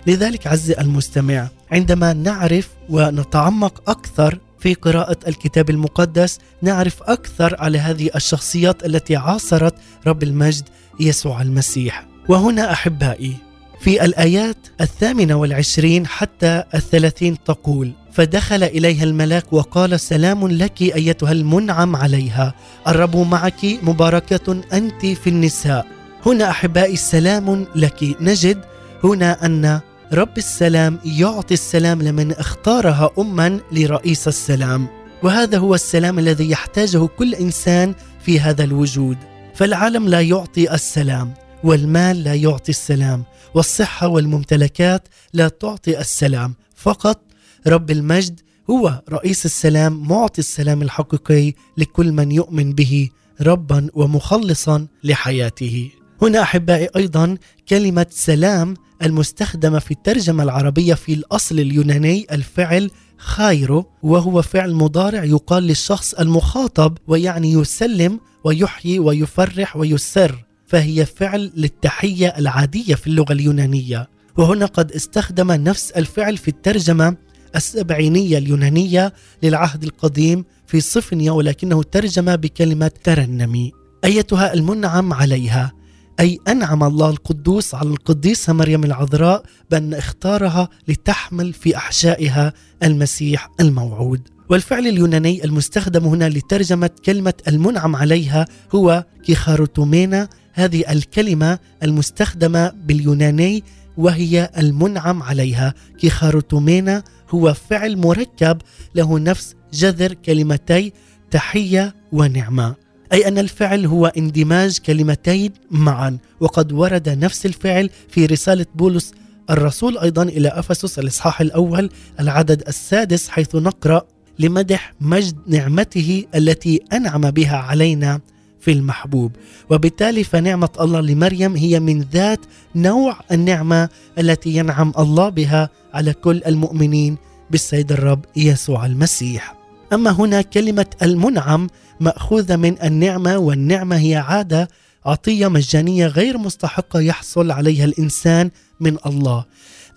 [0.07, 8.09] لذلك عز المستمع عندما نعرف ونتعمق أكثر في قراءة الكتاب المقدس نعرف أكثر على هذه
[8.15, 9.75] الشخصيات التي عاصرت
[10.07, 10.63] رب المجد
[10.99, 12.05] يسوع المسيح.
[12.29, 13.35] وهنا أحبائي
[13.79, 21.95] في الآيات الثامنة والعشرين حتى الثلاثين تقول فدخل إليها الملاك وقال سلام لك أيتها المنعم
[21.95, 22.53] عليها
[22.87, 25.87] الرب معك مباركة أنت في النساء
[26.25, 28.03] هنا أحبائي سلام لك.
[28.21, 28.65] نجد
[29.03, 29.79] هنا أن
[30.13, 34.87] رب السلام يعطي السلام لمن اختارها اما لرئيس السلام.
[35.23, 39.17] وهذا هو السلام الذي يحتاجه كل إنسان في هذا الوجود.
[39.55, 46.55] فالعالم لا يعطي السلام والمال لا يعطي السلام والصحة والممتلكات لا تعطي السلام.
[46.75, 47.21] فقط
[47.67, 48.39] رب المجد
[48.69, 53.09] هو رئيس السلام معطي السلام الحقيقي لكل من يؤمن به
[53.41, 55.91] ربا ومخلصا لحياته.
[56.21, 57.37] هنا أحبائي أيضا
[57.69, 65.63] كلمة سلام المستخدمة في الترجمة العربية في الأصل اليوناني الفعل خايرو وهو فعل مضارع يقال
[65.63, 74.09] للشخص المخاطب ويعني يسلم ويحيي ويفرح ويسر فهي فعل للتحية العادية في اللغة اليونانية.
[74.37, 77.15] وهنا قد استخدم نفس الفعل في الترجمة
[77.55, 79.13] السبعينية اليونانية
[79.43, 83.71] للعهد القديم في صفنيا ولكنه ترجم بكلمة ترنمي.
[84.03, 85.76] أيتها المنعم عليها.
[86.19, 92.53] أي أنعم الله القدوس على القديسة مريم العذراء بأن اختارها لتحمل في أحشائها
[92.83, 94.21] المسيح الموعود.
[94.49, 98.45] والفعل اليوناني المستخدم هنا لترجمة كلمة المنعم عليها
[98.75, 100.29] هو كيخاروتومينا.
[100.53, 103.63] هذه الكلمة المستخدمة باليوناني
[103.97, 105.73] وهي المنعم عليها.
[105.99, 108.57] كيخاروتومينا هو فعل مركب
[108.95, 110.93] له نفس جذر كلمتي
[111.31, 112.75] تحية ونعمة.
[113.13, 116.17] أي أن الفعل هو اندماج كلمتين معا.
[116.39, 119.11] وقد ورد نفس الفعل في رسالة بولس
[119.49, 121.89] الرسول أيضا إلى أفسس الإصحاح الأول
[122.19, 124.01] العدد السادس حيث نقرأ
[124.39, 128.19] لمدح مجد نعمته التي أنعم بها علينا
[128.59, 129.31] في المحبوب.
[129.69, 132.39] وبالتالي فنعمة الله لمريم هي من ذات
[132.75, 133.89] نوع النعمة
[134.19, 137.17] التي ينعم الله بها على كل المؤمنين
[137.51, 139.56] بالسيد الرب يسوع المسيح.
[139.93, 141.67] أما هنا كلمة المنعم
[141.99, 144.67] مأخوذة من النعمة والنعمة هي عادة
[145.05, 149.45] عطية مجانية غير مستحقة يحصل عليها الإنسان من الله.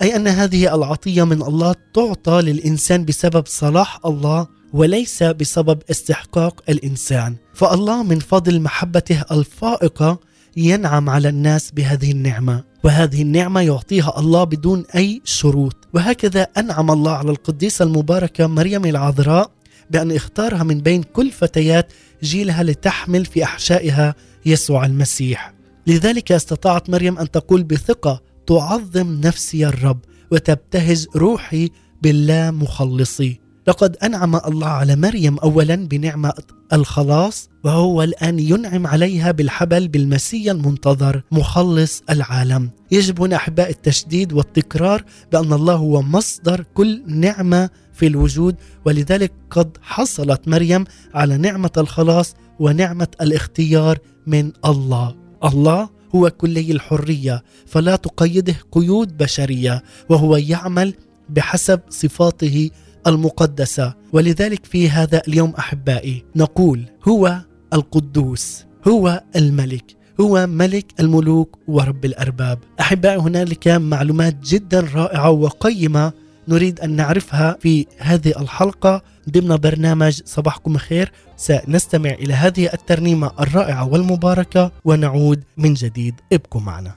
[0.03, 7.36] أي أن هذه العطية من الله تعطى للإنسان بسبب صلاح الله وليس بسبب استحقاق الإنسان.
[7.55, 10.18] فالله من فضل محبته الفائقة
[10.57, 15.76] ينعم على الناس بهذه النعمة وهذه النعمة يعطيها الله بدون أي شروط.
[15.95, 19.59] وهكذا أنعم الله على القديسة المباركة مريم العذراء
[19.91, 24.14] بأن اختارها من بين كل فتيات جيلها لتحمل في أحشائها
[24.47, 25.55] يسوع المسيح.
[25.86, 29.99] لذلك استطاعت مريم أن تقول بثقة تعظم نفسي الرب
[30.30, 31.70] وتبتهج روحي
[32.03, 36.32] بالله مخلصي لقد أنعم الله على مريم اولا بنعمة
[36.72, 42.70] الخلاص وهو الآن ينعم عليها بالحبل بالمسيا المنتظر مخلص العالم.
[42.90, 49.76] يجب هنا أحباء التشديد والتكرار بأن الله هو مصدر كل نعمة في الوجود ولذلك قد
[49.82, 50.84] حصلت مريم
[51.14, 55.16] على نعمة الخلاص ونعمة الاختيار من الله.
[55.44, 60.94] الله هو كلي الحرية فلا تقيده قيود بشرية وهو يعمل
[61.28, 62.70] بحسب صفاته
[63.07, 63.94] المقدسة.
[64.12, 67.40] ولذلك في هذا اليوم أحبائي نقول هو
[67.72, 69.84] القدوس هو الملك
[70.20, 72.59] هو ملك الملوك ورب الأرباب.
[72.80, 76.12] أحبائي هنالك معلومات جدا رائعة وقيمة
[76.48, 79.03] نريد أن نعرفها في هذه الحلقة.
[79.30, 86.14] ضمن برنامج صباحكم خير سنستمع إلى هذه الترنيمة الرائعة والمباركة ونعود من جديد.
[86.32, 86.94] ابقوا معنا.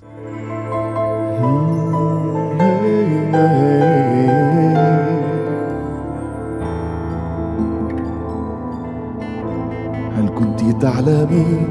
[10.83, 11.67] تعلمين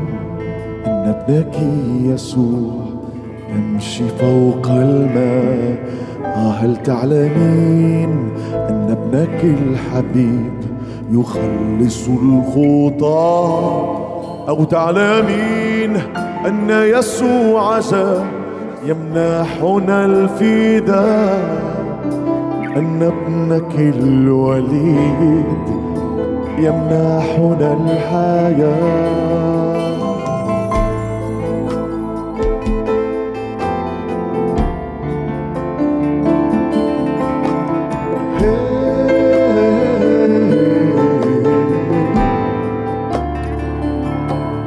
[0.87, 1.55] أن ابنك
[2.03, 2.73] يسوع
[3.55, 5.79] يمشي فوق الماء.
[6.25, 8.11] آه هل تعلمين
[8.55, 10.53] أن ابنك الحبيب
[11.11, 13.99] يخلص الخطاة
[14.49, 15.97] أو تعلمين
[16.47, 18.27] أن يسوع جاء
[18.87, 21.63] يمنحنا الفداء
[22.77, 25.82] أن ابنك الوليد
[26.63, 29.13] يمنحنا الحياة.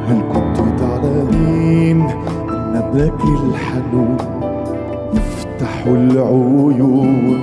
[0.08, 2.02] هل كنت تعلمين
[2.50, 4.18] أن ابنك الحنون
[5.14, 7.40] يفتح العيون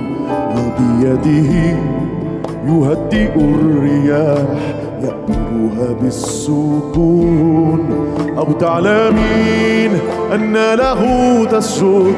[0.55, 1.77] وبيده
[2.67, 4.47] يهدئ الرياح
[5.01, 7.81] يأمرها بالسكون.
[8.37, 9.91] أو تعلمين
[10.35, 11.01] أن له
[11.45, 12.15] تسجد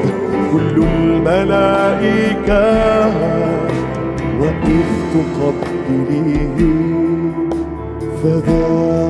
[0.52, 2.64] كل الملائكة
[4.40, 6.58] وإذ تقبليه
[8.22, 8.66] فذا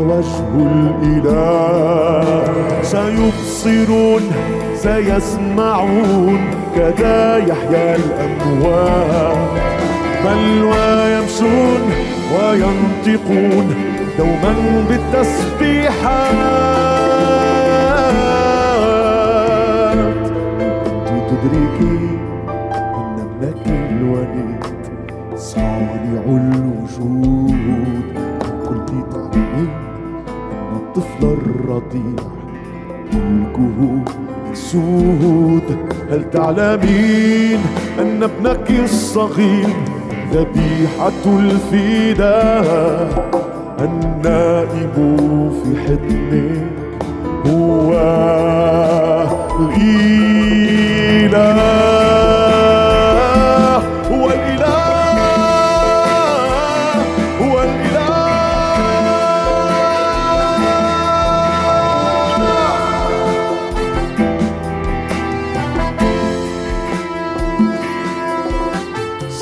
[0.09, 2.45] وجه الإله.
[2.82, 4.22] سيبصرون
[4.74, 6.41] سيسمعون
[6.76, 9.75] كذا يحيا الأموات
[10.26, 11.80] بل ويمشون
[12.34, 13.74] وينطقون
[14.18, 14.54] دوما
[19.26, 20.26] بالتسبيحات.
[21.08, 21.98] كنت تدركي
[22.74, 24.64] أن ابنك الوليد
[25.36, 27.54] صانع الوجود
[28.68, 29.70] كنت تعلمين
[30.62, 32.22] أن الطفل الرضيع
[33.12, 33.78] ملكه
[34.52, 35.78] يسود
[36.10, 37.60] هل تعلمين
[38.00, 39.66] أن ابنك الصغير
[40.32, 43.06] ذبيحة الفداء
[43.80, 44.94] النائب
[45.62, 46.66] في حضنك
[47.46, 47.90] هو
[51.16, 51.75] الإله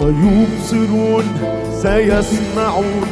[0.05, 1.27] سيبصرون
[1.83, 3.09] سيسمعون.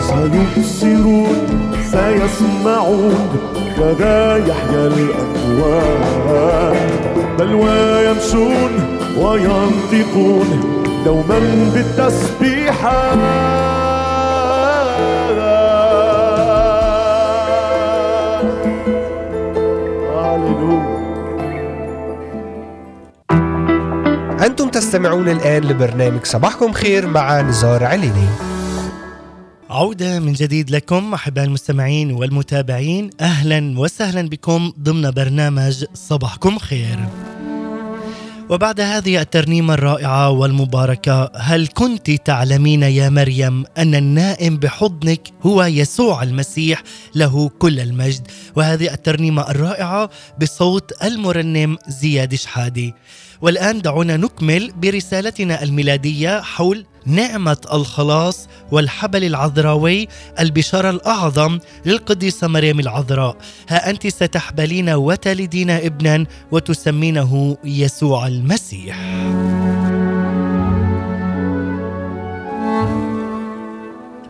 [0.00, 1.38] سيبصرون
[1.84, 3.28] سيسمعون.
[3.76, 6.76] كذا يحيا الأموات
[7.38, 8.72] بل ويمشون
[9.20, 10.48] وينطقون.
[11.04, 11.38] دوما
[11.74, 13.67] بالتسبيحات
[24.78, 28.28] تستمعون الآن لبرنامج صباحكم خير مع نزار عليني.
[29.70, 36.98] عودة من جديد لكم أحباء المستمعين والمتابعين أهلا وسهلا بكم ضمن برنامج صباحكم خير.
[38.50, 46.22] وبعد هذه الترنيمة الرائعة والمباركة هل كنت تعلمين يا مريم أن النائم بحضنك هو يسوع
[46.22, 46.82] المسيح؟
[47.14, 48.26] له كل المجد.
[48.56, 50.10] وهذه الترنيمة الرائعة
[50.40, 52.94] بصوت المرنم زياد شحادي.
[53.42, 60.08] والآن دعونا نكمل برسالتنا الميلادية حول نعمة الخلاص والحبل العذراوي
[60.40, 63.36] البشارة الأعظم للقديسة مريم العذراء.
[63.68, 68.98] ها أنت ستحبلين وتلدين ابنا وتسمينه يسوع المسيح.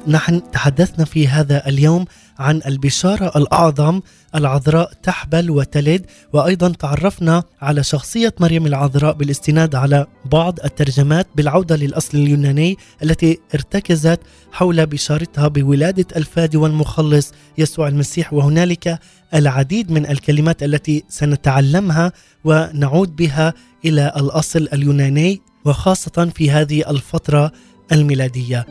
[0.09, 2.05] نحن تحدثنا في هذا اليوم
[2.39, 4.01] عن البشارة الأعظم
[4.35, 12.19] العذراء تحبل وتلد وأيضا تعرفنا على شخصية مريم العذراء بالاستناد على بعض الترجمات بالعودة للأصل
[12.19, 14.21] اليوناني التي ارتكزت
[14.53, 18.99] حول بشارتها بولادة الفادي والمخلص يسوع المسيح وهنالك
[19.35, 22.13] العديد من الكلمات التي سنتعلمها
[22.45, 23.55] ونعود بها
[23.85, 27.53] إلى الأصل اليوناني وخاصة في هذه الفترة
[27.93, 28.67] الميلادية.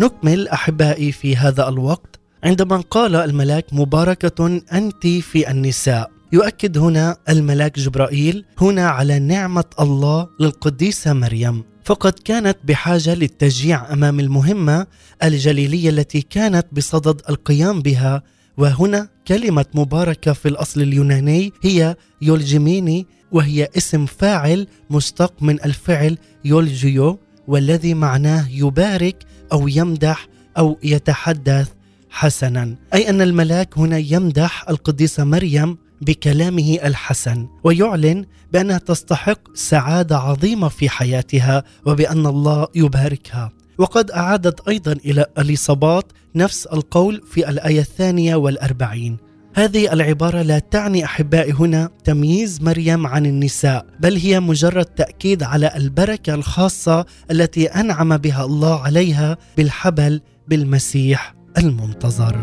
[0.00, 6.10] نكمل أحبائي في هذا الوقت عندما قال الملاك مباركة أنت في النساء.
[6.32, 11.64] يؤكد هنا الملاك جبرائيل هنا على نعمة الله للقديسة مريم.
[11.84, 14.86] فقد كانت بحاجة للتشجيع أمام المهمة
[15.22, 18.22] الجليلية التي كانت بصدد القيام بها.
[18.56, 27.18] وهنا كلمة مباركة في الأصل اليوناني هي يولجميني وهي اسم فاعل مشتق من الفعل يولجيو
[27.48, 29.16] والذي معناه يبارك
[29.52, 30.28] أو يمدح
[30.58, 31.68] أو يتحدث
[32.10, 32.76] حسنا.
[32.94, 40.88] أي أن الملاك هنا يمدح القديسة مريم بكلامه الحسن ويعلن بأنها تستحق سعادة عظيمة في
[40.88, 43.52] حياتها وبأن الله يباركها.
[43.78, 49.27] وقد أعادت أيضا إلى اليصابات نفس القول في الآية الثانية والأربعين.
[49.54, 55.72] هذه العبارة لا تعني أحبائي هنا تمييز مريم عن النساء، بل هي مجرد تأكيد على
[55.76, 62.38] البركة الخاصة التي أنعم بها الله عليها بالحبل بالمسيح المنتظر.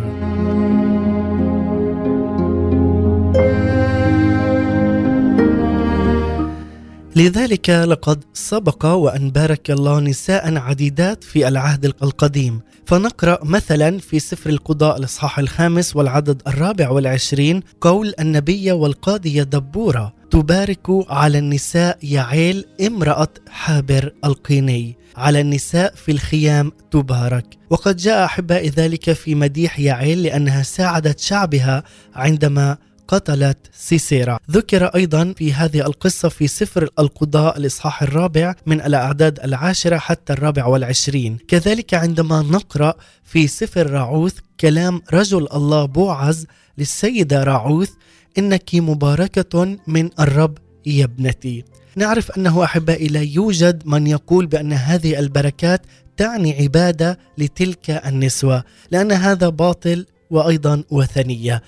[7.15, 12.61] لذلك لقد سبق وأن بارك الله نساء عديدات في العهد القديم.
[12.85, 20.87] فنقرأ مثلا في سفر القضاء الإصحاح الخامس والعدد الرابع والعشرين قول النبية والقاضية دبورة تبارك
[21.09, 24.97] على النساء يعيل امرأة حابر القيني.
[25.17, 27.45] على النساء في الخيام تبارك.
[27.69, 31.83] وقد جاء أحباء ذلك في مديح يعيل لأنها ساعدت شعبها
[32.15, 32.77] عندما
[33.07, 34.39] قتلت سيسيرا.
[34.51, 40.65] ذكر أيضا في هذه القصة في سفر القضاء الإصحاح الرابع من الأعداد العاشرة حتى الرابع
[40.65, 41.37] والعشرين.
[41.47, 42.93] كذلك عندما نقرأ
[43.23, 46.45] في سفر راعوث كلام رجل الله بوعز
[46.77, 47.89] للسيدة راعوث
[48.37, 51.63] إنك مباركة من الرب يا ابنتي.
[51.95, 55.81] نعرف أنه أحبائي لا يوجد من يقول بأن هذه البركات
[56.17, 61.63] تعني عبادة لتلك النسوة لأن هذا باطل وأيضا وثنية.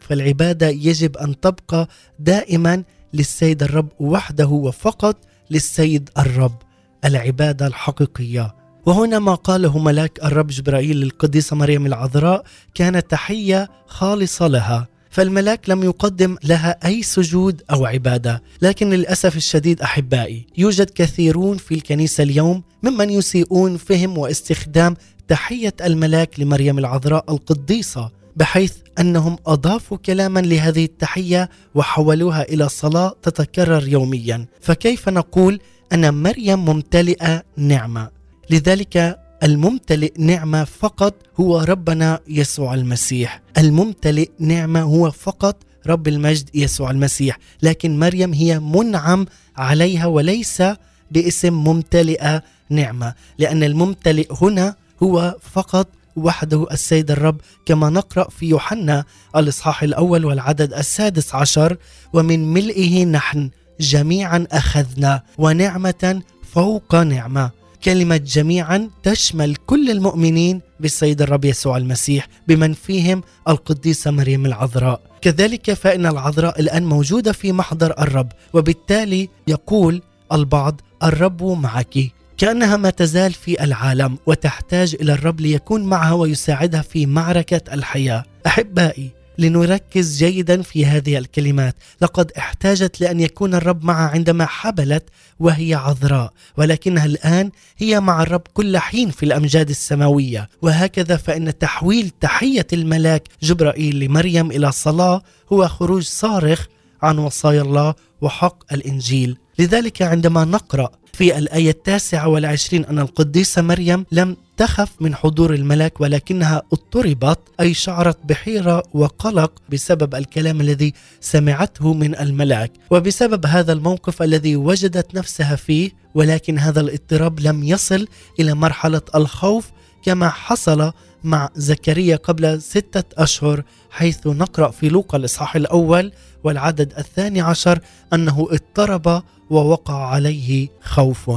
[0.00, 2.82] فالعبادة يجب أن تبقى دائما
[3.14, 5.16] للسيد الرب وحده وفقط
[5.50, 6.56] للسيد الرب
[7.04, 8.54] العبادة الحقيقية.
[8.86, 14.88] وهنا ما قاله ملاك الرب جبرائيل للقديسة مريم العذراء كان تحية خالصة لها.
[15.10, 21.74] فالملاك لم يقدم لها أي سجود أو عبادة، لكن للأسف الشديد أحبائي، يوجد كثيرون في
[21.74, 24.96] الكنيسة اليوم ممن يسيئون فهم واستخدام
[25.28, 33.88] تحية الملاك لمريم العذراء القديسة بحيث أنهم أضافوا كلاما لهذه التحية وحولوها إلى صلاة تتكرر
[33.88, 35.60] يوميا، فكيف نقول
[35.92, 38.10] أن مريم ممتلئة نعمة؟
[38.50, 45.56] لذلك الممتلئ نعمة فقط هو ربنا يسوع المسيح، الممتلئ نعمة هو فقط
[45.86, 50.62] رب المجد يسوع المسيح، لكن مريم هي منعم عليها وليس
[51.10, 59.04] باسم ممتلئة نعمة لأن الممتلئ هنا هو فقط وحده السيد الرب كما نقرأ في يوحنا
[59.36, 61.76] الإصحاح الأول والعدد السادس عشر
[62.12, 63.50] ومن ملئه نحن
[63.80, 67.50] جميعا أخذنا ونعمة فوق نعمة.
[67.84, 75.00] كلمة جميعا تشمل كل المؤمنين بالسيد الرب يسوع المسيح بمن فيهم القديسة مريم العذراء.
[75.20, 80.02] كذلك فإن العذراء الآن موجودة في محضر الرب وبالتالي يقول
[80.32, 81.98] البعض الرب معك.
[82.38, 88.24] كأنها ما تزال في العالم وتحتاج إلى الرب ليكون معها ويساعدها في معركة الحياة.
[88.46, 91.74] أحبائي لنركز جيدا في هذه الكلمات.
[92.00, 95.04] لقد احتاجت لأن يكون الرب معها عندما حبلت
[95.40, 100.48] وهي عذراء ولكنها الآن هي مع الرب كل حين في الأمجاد السماوية.
[100.62, 105.22] وهكذا فإن تحويل تحية الملاك جبرائيل لمريم إلى صلاة
[105.52, 106.66] هو خروج صارخ
[107.02, 109.36] عن وصايا الله وحق الإنجيل.
[109.58, 116.00] لذلك عندما نقرأ في الآية التاسعة والعشرين أن القديسة مريم لم تخف من حضور الملاك
[116.00, 122.72] ولكنها اضطربت أي شعرت بحيرة وقلق بسبب الكلام الذي سمعته من الملاك.
[122.90, 128.08] وبسبب هذا الموقف الذي وجدت نفسها فيه ولكن هذا الاضطراب لم يصل
[128.40, 129.70] إلى مرحلة الخوف
[130.02, 130.92] كما حصل
[131.24, 136.12] مع زكريا قبل ستة أشهر حيث نقرأ في لوقا الإصحاح الأول
[136.44, 137.78] والعدد الثاني عشر
[138.12, 141.30] أنه اضطرب ووقع عليه خوف.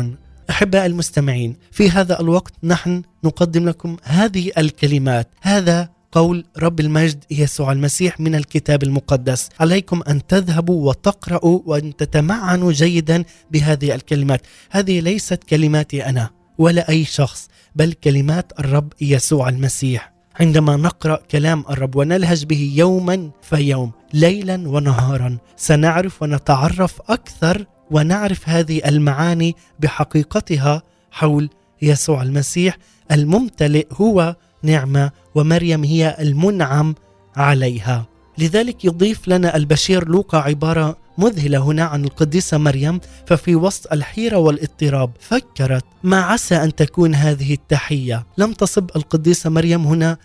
[0.50, 5.28] أحباء المستمعين في هذا الوقت نحن نقدم لكم هذه الكلمات.
[5.42, 9.50] هذا قول رب المجد يسوع المسيح من الكتاب المقدس.
[9.60, 14.42] عليكم أن تذهبوا وتقرأوا وأن تتمعنوا جيدا بهذه الكلمات.
[14.70, 16.37] هذه ليست كلماتي أنا.
[16.58, 20.14] ولا أي شخص بل كلمات الرب يسوع المسيح.
[20.40, 28.82] عندما نقرأ كلام الرب ونلهج به يوما فيوم ليلا ونهارا سنعرف ونتعرف أكثر ونعرف هذه
[28.86, 30.82] المعاني بحقيقتها
[31.12, 31.50] حول
[31.82, 32.78] يسوع المسيح.
[33.12, 36.96] الممتلئ هو نعمة ومريم هي المنعم
[37.36, 38.06] عليها.
[38.38, 45.12] لذلك يضيف لنا البشير لوقا عبارة مذهلة هنا عن القديسة مريم ففي وسط الحيرة والاضطراب
[45.20, 50.18] فكرت ما عسى أن تكون هذه التحية؟ لم تصب القديسة مريم هنا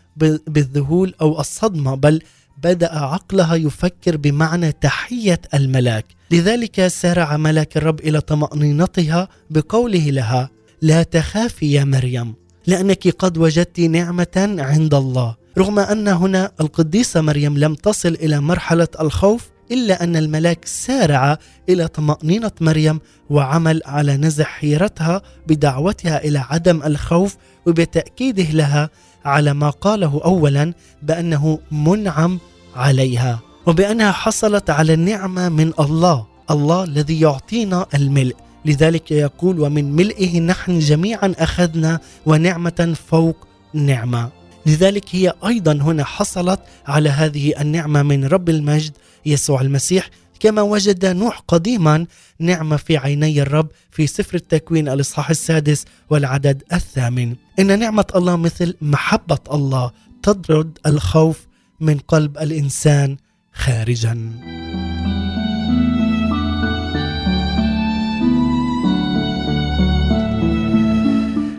[0.46, 2.22] بالذهول أو الصدمة بل
[2.62, 6.04] بدأ عقلها يفكر بمعنى تحية الملاك.
[6.30, 10.50] لذلك سارع ملاك الرب إلى طمأنينتها بقوله لها
[10.82, 12.34] لا تخافي يا مريم
[12.66, 15.36] لأنك قد وجدت نعمة عند الله.
[15.58, 21.38] رغم أن هنا القديسة مريم لم تصل إلى مرحلة الخوف إلا أن الملاك سارع
[21.68, 23.00] إلى طمأنينة مريم
[23.30, 27.36] وعمل على نزع حيرتها بدعوتها إلى عدم الخوف
[27.66, 28.90] وبتأكيده لها
[29.24, 32.38] على ما قاله اولا بأنه منعم
[32.76, 38.36] عليها وبأنها حصلت على النعمة من الله الله الذي يعطينا الملء.
[38.64, 43.36] لذلك يقول ومن ملئه نحن جميعا أخذنا ونعمة فوق
[43.74, 44.28] نعمة.
[44.66, 48.92] لذلك هي أيضا هنا حصلت على هذه النعمة من رب المجد
[49.26, 50.10] يسوع المسيح.
[50.40, 52.06] كما وجد نوح قديما
[52.38, 57.36] نعمه في عيني الرب في سفر التكوين الإصحاح السادس والعدد الثامن.
[57.58, 59.90] إن نعمة الله مثل محبة الله
[60.22, 61.46] تطرد الخوف
[61.80, 63.16] من قلب الإنسان
[63.52, 64.32] خارجا.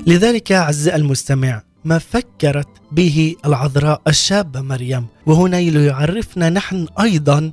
[0.08, 5.06] لذلك أعزائي المستمع ما فكرت به العذراء الشابة مريم.
[5.26, 7.52] وهنا ليعرفنا نحن أيضا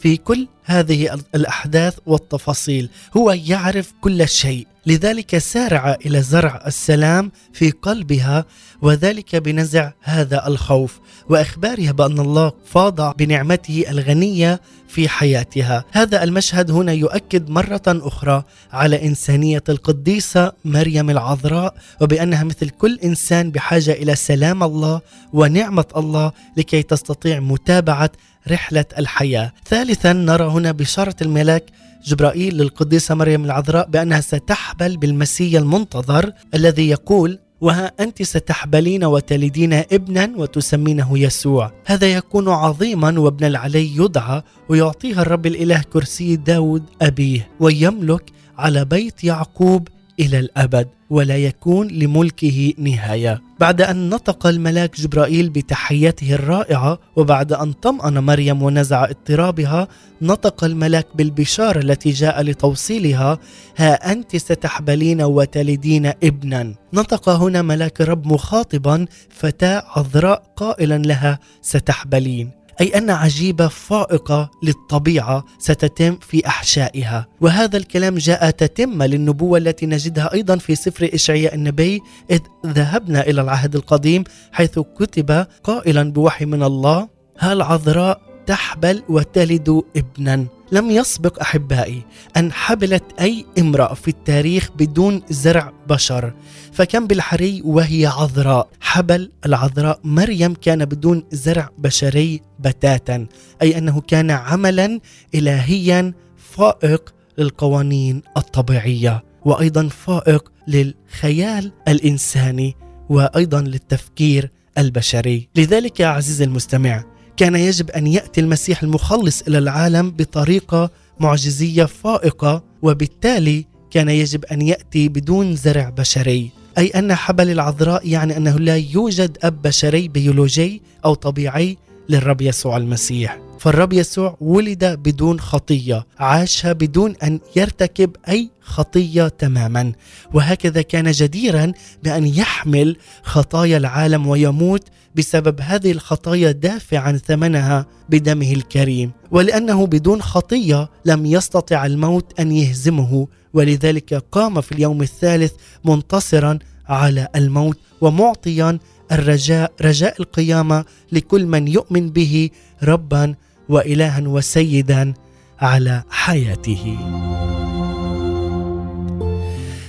[0.00, 2.88] في كل هذه الأحداث والتفاصيل.
[3.16, 4.66] هو يعرف كل شيء.
[4.86, 8.44] لذلك سارع إلى زرع السلام في قلبها
[8.82, 11.00] وذلك بنزع هذا الخوف.
[11.28, 15.84] وإخبارها بأن الله فاض بنعمته الغنية في حياتها.
[15.92, 23.50] هذا المشهد هنا يؤكد مرة أخرى على إنسانية القديسة مريم العذراء وبأنها مثل كل إنسان
[23.50, 25.00] بحاجة إلى سلام الله
[25.32, 28.10] ونعمة الله لكي تستطيع متابعة
[28.48, 29.52] رحلة الحياة.
[29.68, 31.64] ثالثا نرى هنا بشارة الملاك
[32.04, 40.30] جبرائيل للقديسة مريم العذراء بأنها ستحبل بالمسيح المنتظر الذي يقول وها أنت ستحبلين وتلدين ابنا
[40.36, 41.72] وتسمينه يسوع.
[41.86, 49.24] هذا يكون عظيما وابن العلي يدعى ويعطيها الرب الإله كرسي داود أبيه ويملك على بيت
[49.24, 49.88] يعقوب
[50.20, 53.42] إلى الأبد ولا يكون لملكه نهاية.
[53.60, 59.88] بعد أن نطق الملاك جبرائيل بتحيته الرائعة وبعد أن طمأن مريم ونزع اضطرابها
[60.22, 63.38] نطق الملاك بالبشارة التي جاء لتوصيلها
[63.76, 66.74] ها أنت ستحبلين وتلدين ابنا.
[66.92, 72.59] نطق هنا ملاك الرب مخاطبا فتاة عذراء قائلا لها ستحبلين.
[72.80, 77.26] أي أن عجيبة فائقة للطبيعة ستتم في أحشائها.
[77.40, 82.00] وهذا الكلام جاء تتمة للنبوة التي نجدها أيضا في سفر إشعياء النبي
[82.30, 87.08] إذ ذهبنا إلى العهد القديم حيث كتب قائلا بوحي من الله
[87.38, 92.02] هالعذراء تحبل وتلد ابنا؟ لم يسبق أحبائي
[92.36, 96.34] أن حبلت أي امرأة في التاريخ بدون زرع بشر.
[96.72, 98.68] فكم بالحري وهي عذراء.
[98.80, 103.26] حبل العذراء مريم كان بدون زرع بشري بتاتا
[103.62, 105.00] أي أنه كان عملا
[105.34, 112.76] الهيا فائق للقوانين الطبيعية وأيضا فائق للخيال الإنساني
[113.08, 115.48] وأيضا للتفكير البشري.
[115.56, 117.04] لذلك يا عزيزي المستمع
[117.40, 124.62] كان يجب أن يأتي المسيح المخلص إلى العالم بطريقة معجزية فائقة وبالتالي كان يجب أن
[124.62, 126.50] يأتي بدون زرع بشري.
[126.78, 131.76] أي أن حبل العذراء يعني أنه لا يوجد أب بشري بيولوجي أو طبيعي
[132.08, 133.38] للرب يسوع المسيح.
[133.60, 139.92] فالرب يسوع ولد بدون خطية عاشها بدون أن يرتكب أي خطية تماما.
[140.34, 149.10] وهكذا كان جديرا بأن يحمل خطايا العالم ويموت بسبب هذه الخطايا دافعا ثمنها بدمه الكريم.
[149.30, 155.52] ولأنه بدون خطية لم يستطع الموت أن يهزمه ولذلك قام في اليوم الثالث
[155.84, 156.58] منتصرا
[156.88, 158.78] على الموت ومعطيا
[159.12, 162.50] الرجاء رجاء القيامة لكل من يؤمن به
[162.82, 163.34] ربا
[163.70, 165.14] وإلها وسيدا
[165.60, 166.96] على حياته.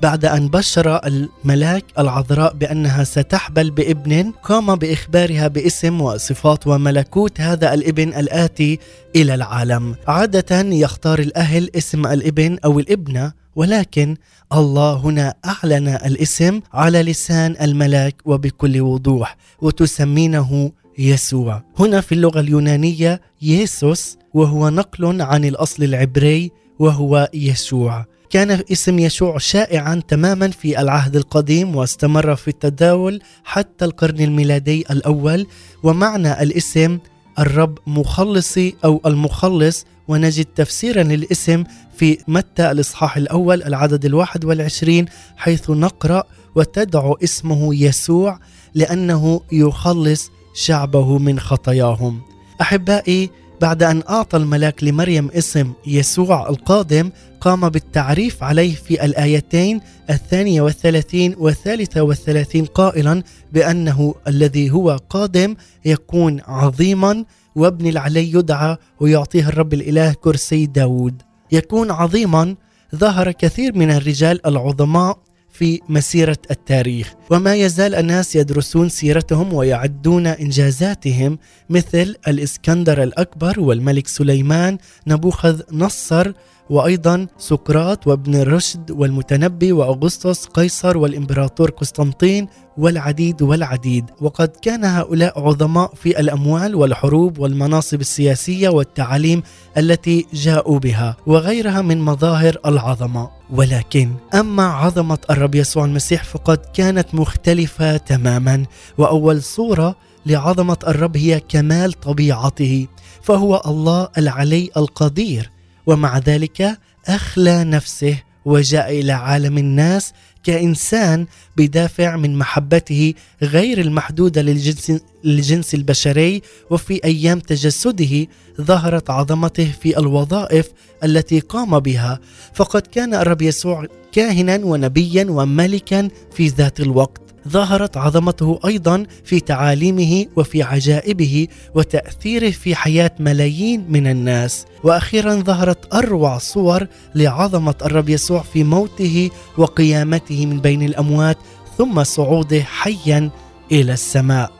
[0.01, 8.13] بعد أن بشر الملاك العذراء بأنها ستحبل بابن قام بإخبارها باسم وصفات وملكوت هذا الابن
[8.13, 8.79] الآتي
[9.15, 9.95] إلى العالم.
[10.07, 14.15] عادة يختار الأهل اسم الابن أو الابنة ولكن
[14.53, 20.71] الله هنا أعلن الاسم على لسان الملاك وبكل وضوح وتسمينه
[21.01, 21.63] يسوع.
[21.79, 28.05] هنا في اللغة اليونانية يسوس وهو نقل عن الأصل العبري وهو يسوع.
[28.29, 35.47] كان اسم يشوع شائعا تماما في العهد القديم واستمر في التداول حتى القرن الميلادي الأول.
[35.83, 36.99] ومعنى الاسم
[37.39, 41.63] الرب مخلصي أو المخلص ونجد تفسيرا للاسم
[41.95, 45.05] في متى الإصحاح الأول العدد الواحد والعشرين
[45.37, 46.23] حيث نقرأ
[46.55, 48.39] وتدعو اسمه يسوع
[48.73, 52.21] لأنه يخلص شعبه من خطاياهم.
[52.61, 53.29] أحبائي
[53.61, 61.35] بعد أن أعطى الملاك لمريم اسم يسوع القادم قام بالتعريف عليه في الآيتين الثانية والثلاثين
[61.37, 63.23] والثالثة والثلاثين قائلا
[63.53, 67.25] بأنه الذي هو قادم يكون عظيما
[67.55, 71.21] وابن العلي يدعى ويعطيه الرب الإله كرسي داود.
[71.51, 72.55] يكون عظيما
[72.95, 75.19] ظهر كثير من الرجال العظماء
[75.51, 77.13] في مسيرة التاريخ.
[77.29, 81.39] وما يزال الناس يدرسون سيرتهم ويعدون إنجازاتهم
[81.69, 84.77] مثل الإسكندر الأكبر والملك سليمان
[85.07, 86.31] نبوخذ نصر
[86.71, 92.47] وأيضا سقراط وابن رشد والمتنبي وأغسطس قيصر والإمبراطور قسطنطين
[92.77, 94.05] والعديد والعديد.
[94.21, 99.43] وقد كان هؤلاء عظماء في الأموال والحروب والمناصب السياسية والتعاليم
[99.77, 107.15] التي جاءوا بها وغيرها من مظاهر العظمه ولكن أما عظمة الرب يسوع المسيح فقد كانت
[107.15, 108.65] مختلفة تماما
[108.97, 109.95] وأول صورة
[110.25, 112.87] لعظمة الرب هي كمال طبيعته
[113.21, 115.50] فهو الله العلي القدير
[115.85, 116.77] ومع ذلك
[117.07, 120.13] أخلى نفسه وجاء إلى عالم الناس
[120.43, 121.25] كإنسان
[121.57, 128.27] بدافع من محبته غير المحدودة للجنس للجنس البشري وفي أيام تجسده
[128.61, 130.69] ظهرت عظمته في الوظائف
[131.03, 132.19] التي قام بها.
[132.53, 137.20] فقد كان الرب يسوع كاهنا ونبيا وملكا في ذات الوقت.
[137.47, 144.65] ظهرت عظمته أيضا في تعاليمه وفي عجائبه وتأثيره في حياة ملايين من الناس.
[144.83, 151.37] وأخيرا ظهرت أروع صور لعظمة الرب يسوع في موته وقيامته من بين الأموات
[151.77, 153.29] ثم صعوده حيا
[153.71, 154.51] إلى السماء.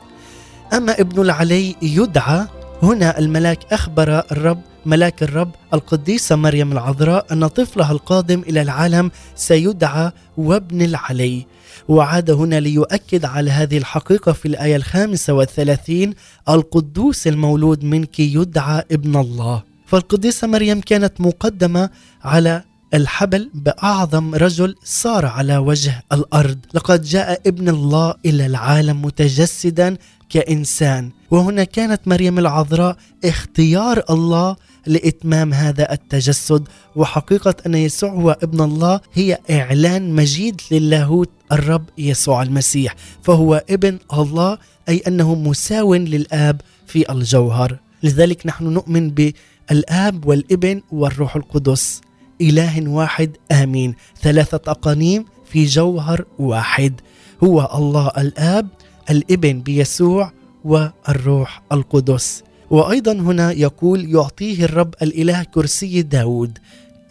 [0.72, 2.46] أما ابن العلي يدعى
[2.82, 10.10] هنا الملاك أخبر الرب ملاك الرب القديسة مريم العذراء أن طفلها القادم إلى العالم سيدعى
[10.36, 11.46] وابن العلي.
[11.88, 16.14] وعاد هنا ليؤكد على هذه الحقيقة في الآية الخامسة والثلاثين
[16.48, 19.62] القدوس المولود منك يدعى ابن الله.
[19.86, 21.90] فالقديسة مريم كانت مقدمة
[22.24, 22.62] على
[22.94, 26.58] الحبل بأعظم رجل صار على وجه الأرض.
[26.74, 29.96] لقد جاء ابن الله إلى العالم متجسدا
[30.32, 31.10] كإنسان.
[31.30, 34.56] وهنا كانت مريم العذراء اختيار الله
[34.86, 36.68] لإتمام هذا التجسد.
[36.96, 43.98] وحقيقة أن يسوع هو ابن الله هي إعلان مجيد للاهوت الرب يسوع المسيح فهو ابن
[44.12, 44.58] الله
[44.88, 47.78] أي أنه مساو للآب في الجوهر.
[48.02, 52.00] لذلك نحن نؤمن بالآب والابن والروح القدس.
[52.40, 53.94] إله واحد آمين.
[54.22, 57.00] ثلاثة أقانيم في جوهر واحد.
[57.44, 58.68] هو الله الآب
[59.10, 60.32] الإبن بيسوع
[60.64, 62.42] والروح القدس.
[62.70, 66.58] وأيضا هنا يقول يعطيه الرب الإله كرسي داود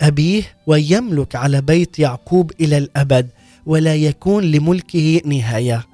[0.02, 3.30] أبيه ويملك على بيت يعقوب إلى الأبد
[3.66, 5.88] ولا يكون لملكه نهاية.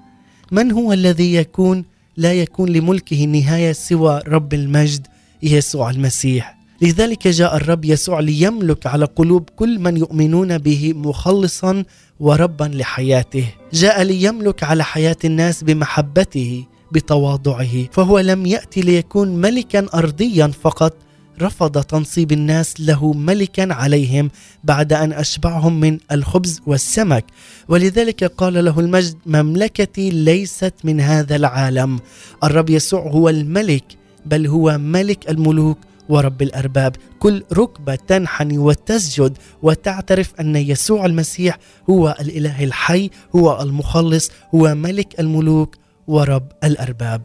[0.52, 1.86] من هو الذي يكون؟
[2.18, 5.08] لا يكون لملكه نهاية سوى رب المجد
[5.44, 6.57] يسوع المسيح.
[6.82, 11.84] لذلك جاء الرب يسوع ليملك على قلوب كل من يؤمنون به مخلصا
[12.20, 13.46] وربا لحياته.
[13.74, 20.94] جاء ليملك على حياة الناس بمحبته بتواضعه فهو لم ياتي ليكون ملكا ارضيا فقط
[21.42, 24.32] رفض تنصيب الناس له ملكا عليهم
[24.64, 27.26] بعد أن أشبعهم من الخبز والسمك.
[27.68, 32.00] ولذلك قال له المجد مملكتي ليست من هذا العالم.
[32.44, 33.84] الرب يسوع هو الملك
[34.26, 35.78] بل هو ملك الملوك
[36.10, 41.58] ورب الأرباب كل ركبة تنحني وتسجد وتعترف أن يسوع المسيح
[41.90, 45.76] هو الإله الحي هو المخلص هو ملك الملوك
[46.08, 47.22] ورب الأرباب.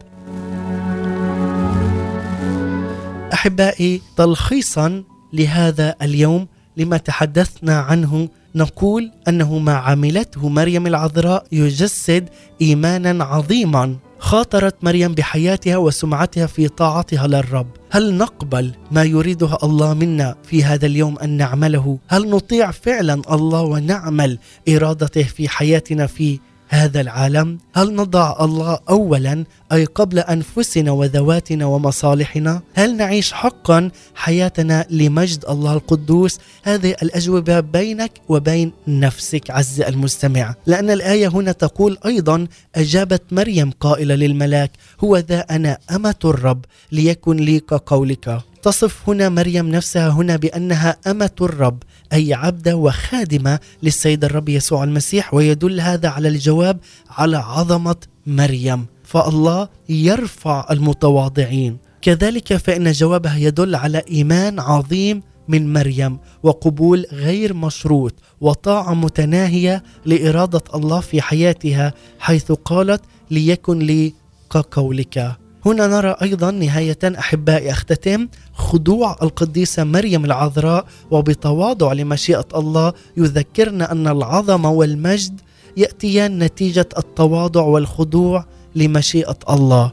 [3.33, 5.03] أحبائي تلخيصا
[5.33, 12.29] لهذا اليوم لما تحدثنا عنه نقول أنه ما عملته مريم العذراء يجسد
[12.61, 17.67] ايمانا عظيما خاطرت مريم بحياتها وسمعتها في طاعتها للرب.
[17.91, 23.61] هل نقبل ما يريده الله منا في هذا اليوم أن نعمله؟ هل نطيع فعلا الله
[23.61, 26.39] ونعمل إرادته في حياتنا في
[26.73, 34.85] هذا العالم؟ هل نضع الله اولا أي قبل أنفسنا وذواتنا ومصالحنا؟ هل نعيش حقا حياتنا
[34.89, 40.55] لمجد الله القدوس؟ هذه الأجوبة بينك وبين نفسك عز المستمع.
[40.65, 44.71] لأن الآية هنا تقول أيضا أجابت مريم قائلة للملاك
[45.03, 48.52] هو ذا أنا أمة الرب ليكن لي كقولك.
[48.63, 51.83] تصف هنا مريم نفسها هنا بأنها أمة الرب
[52.13, 57.95] أي عبدة وخادمة للسيد الرب يسوع المسيح ويدل هذا على الجواب على عظمة
[58.27, 58.85] مريم.
[59.03, 61.77] فالله يرفع المتواضعين.
[62.01, 70.61] كذلك فإن جوابها يدل على إيمان عظيم من مريم وقبول غير مشروط وطاعة متناهية لإرادة
[70.75, 73.01] الله في حياتها حيث قالت
[73.31, 74.13] ليكن لي
[74.51, 75.35] كقولك
[75.65, 84.07] هنا نرى أيضا نهاية أحبائي أختتم خضوع القديسة مريم العذراء وبتواضع لمشيئة الله يذكرنا أن
[84.07, 85.41] العظمة والمجد
[85.77, 88.45] يأتيان نتيجة التواضع والخضوع
[88.75, 89.91] لمشيئة الله.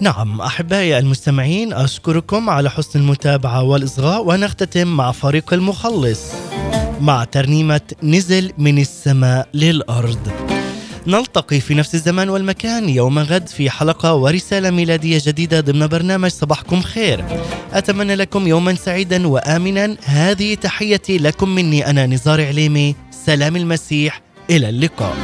[0.00, 6.20] نعم أحبائي المستمعين أشكركم على حسن المتابعة والإصغاء ونختتم مع فريق المخلص
[7.00, 10.49] مع ترنيمة نزل من السماء للأرض.
[11.10, 12.88] نلتقي في نفس الزمان والمكان.
[12.88, 17.24] يوم غد في حلقة ورسالة ميلادية جديدة ضمن برنامج صباحكم خير.
[17.72, 19.96] أتمنى لكم يوما سعيدا وآمنا.
[20.04, 22.94] هذه تحيتي لكم مني أنا نزار عليمي.
[23.26, 24.22] سلام المسيح.
[24.50, 25.16] إلى اللقاء.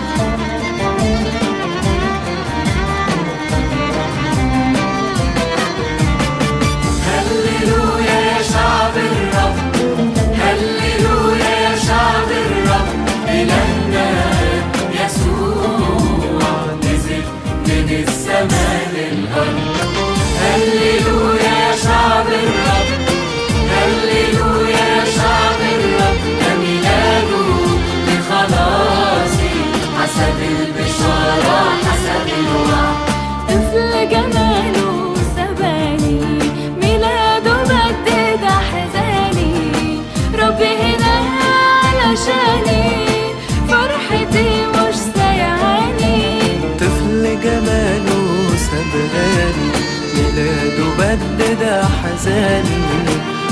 [51.96, 52.84] بدد أحزاني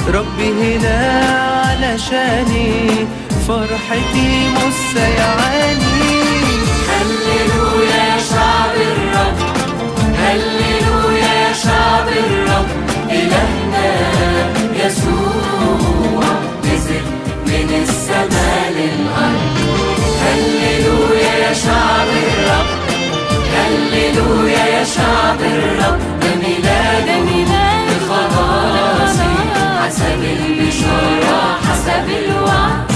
[0.09, 0.99] ربي هنا
[1.66, 2.88] علشاني
[3.49, 6.24] فرحتي مش سيعاني
[6.88, 9.38] هللويا يا شعب الرب
[10.18, 12.66] هللويا يا شعب الرب.
[13.11, 13.90] إلهنا
[14.74, 16.24] يسوع
[16.64, 17.05] نزل
[17.47, 19.55] من السماء للأرض.
[20.22, 22.66] هللويا يا شعب الرب
[23.55, 26.13] هللويا يا شعب الرب.
[30.05, 32.93] حسب البشارة حسب الوعد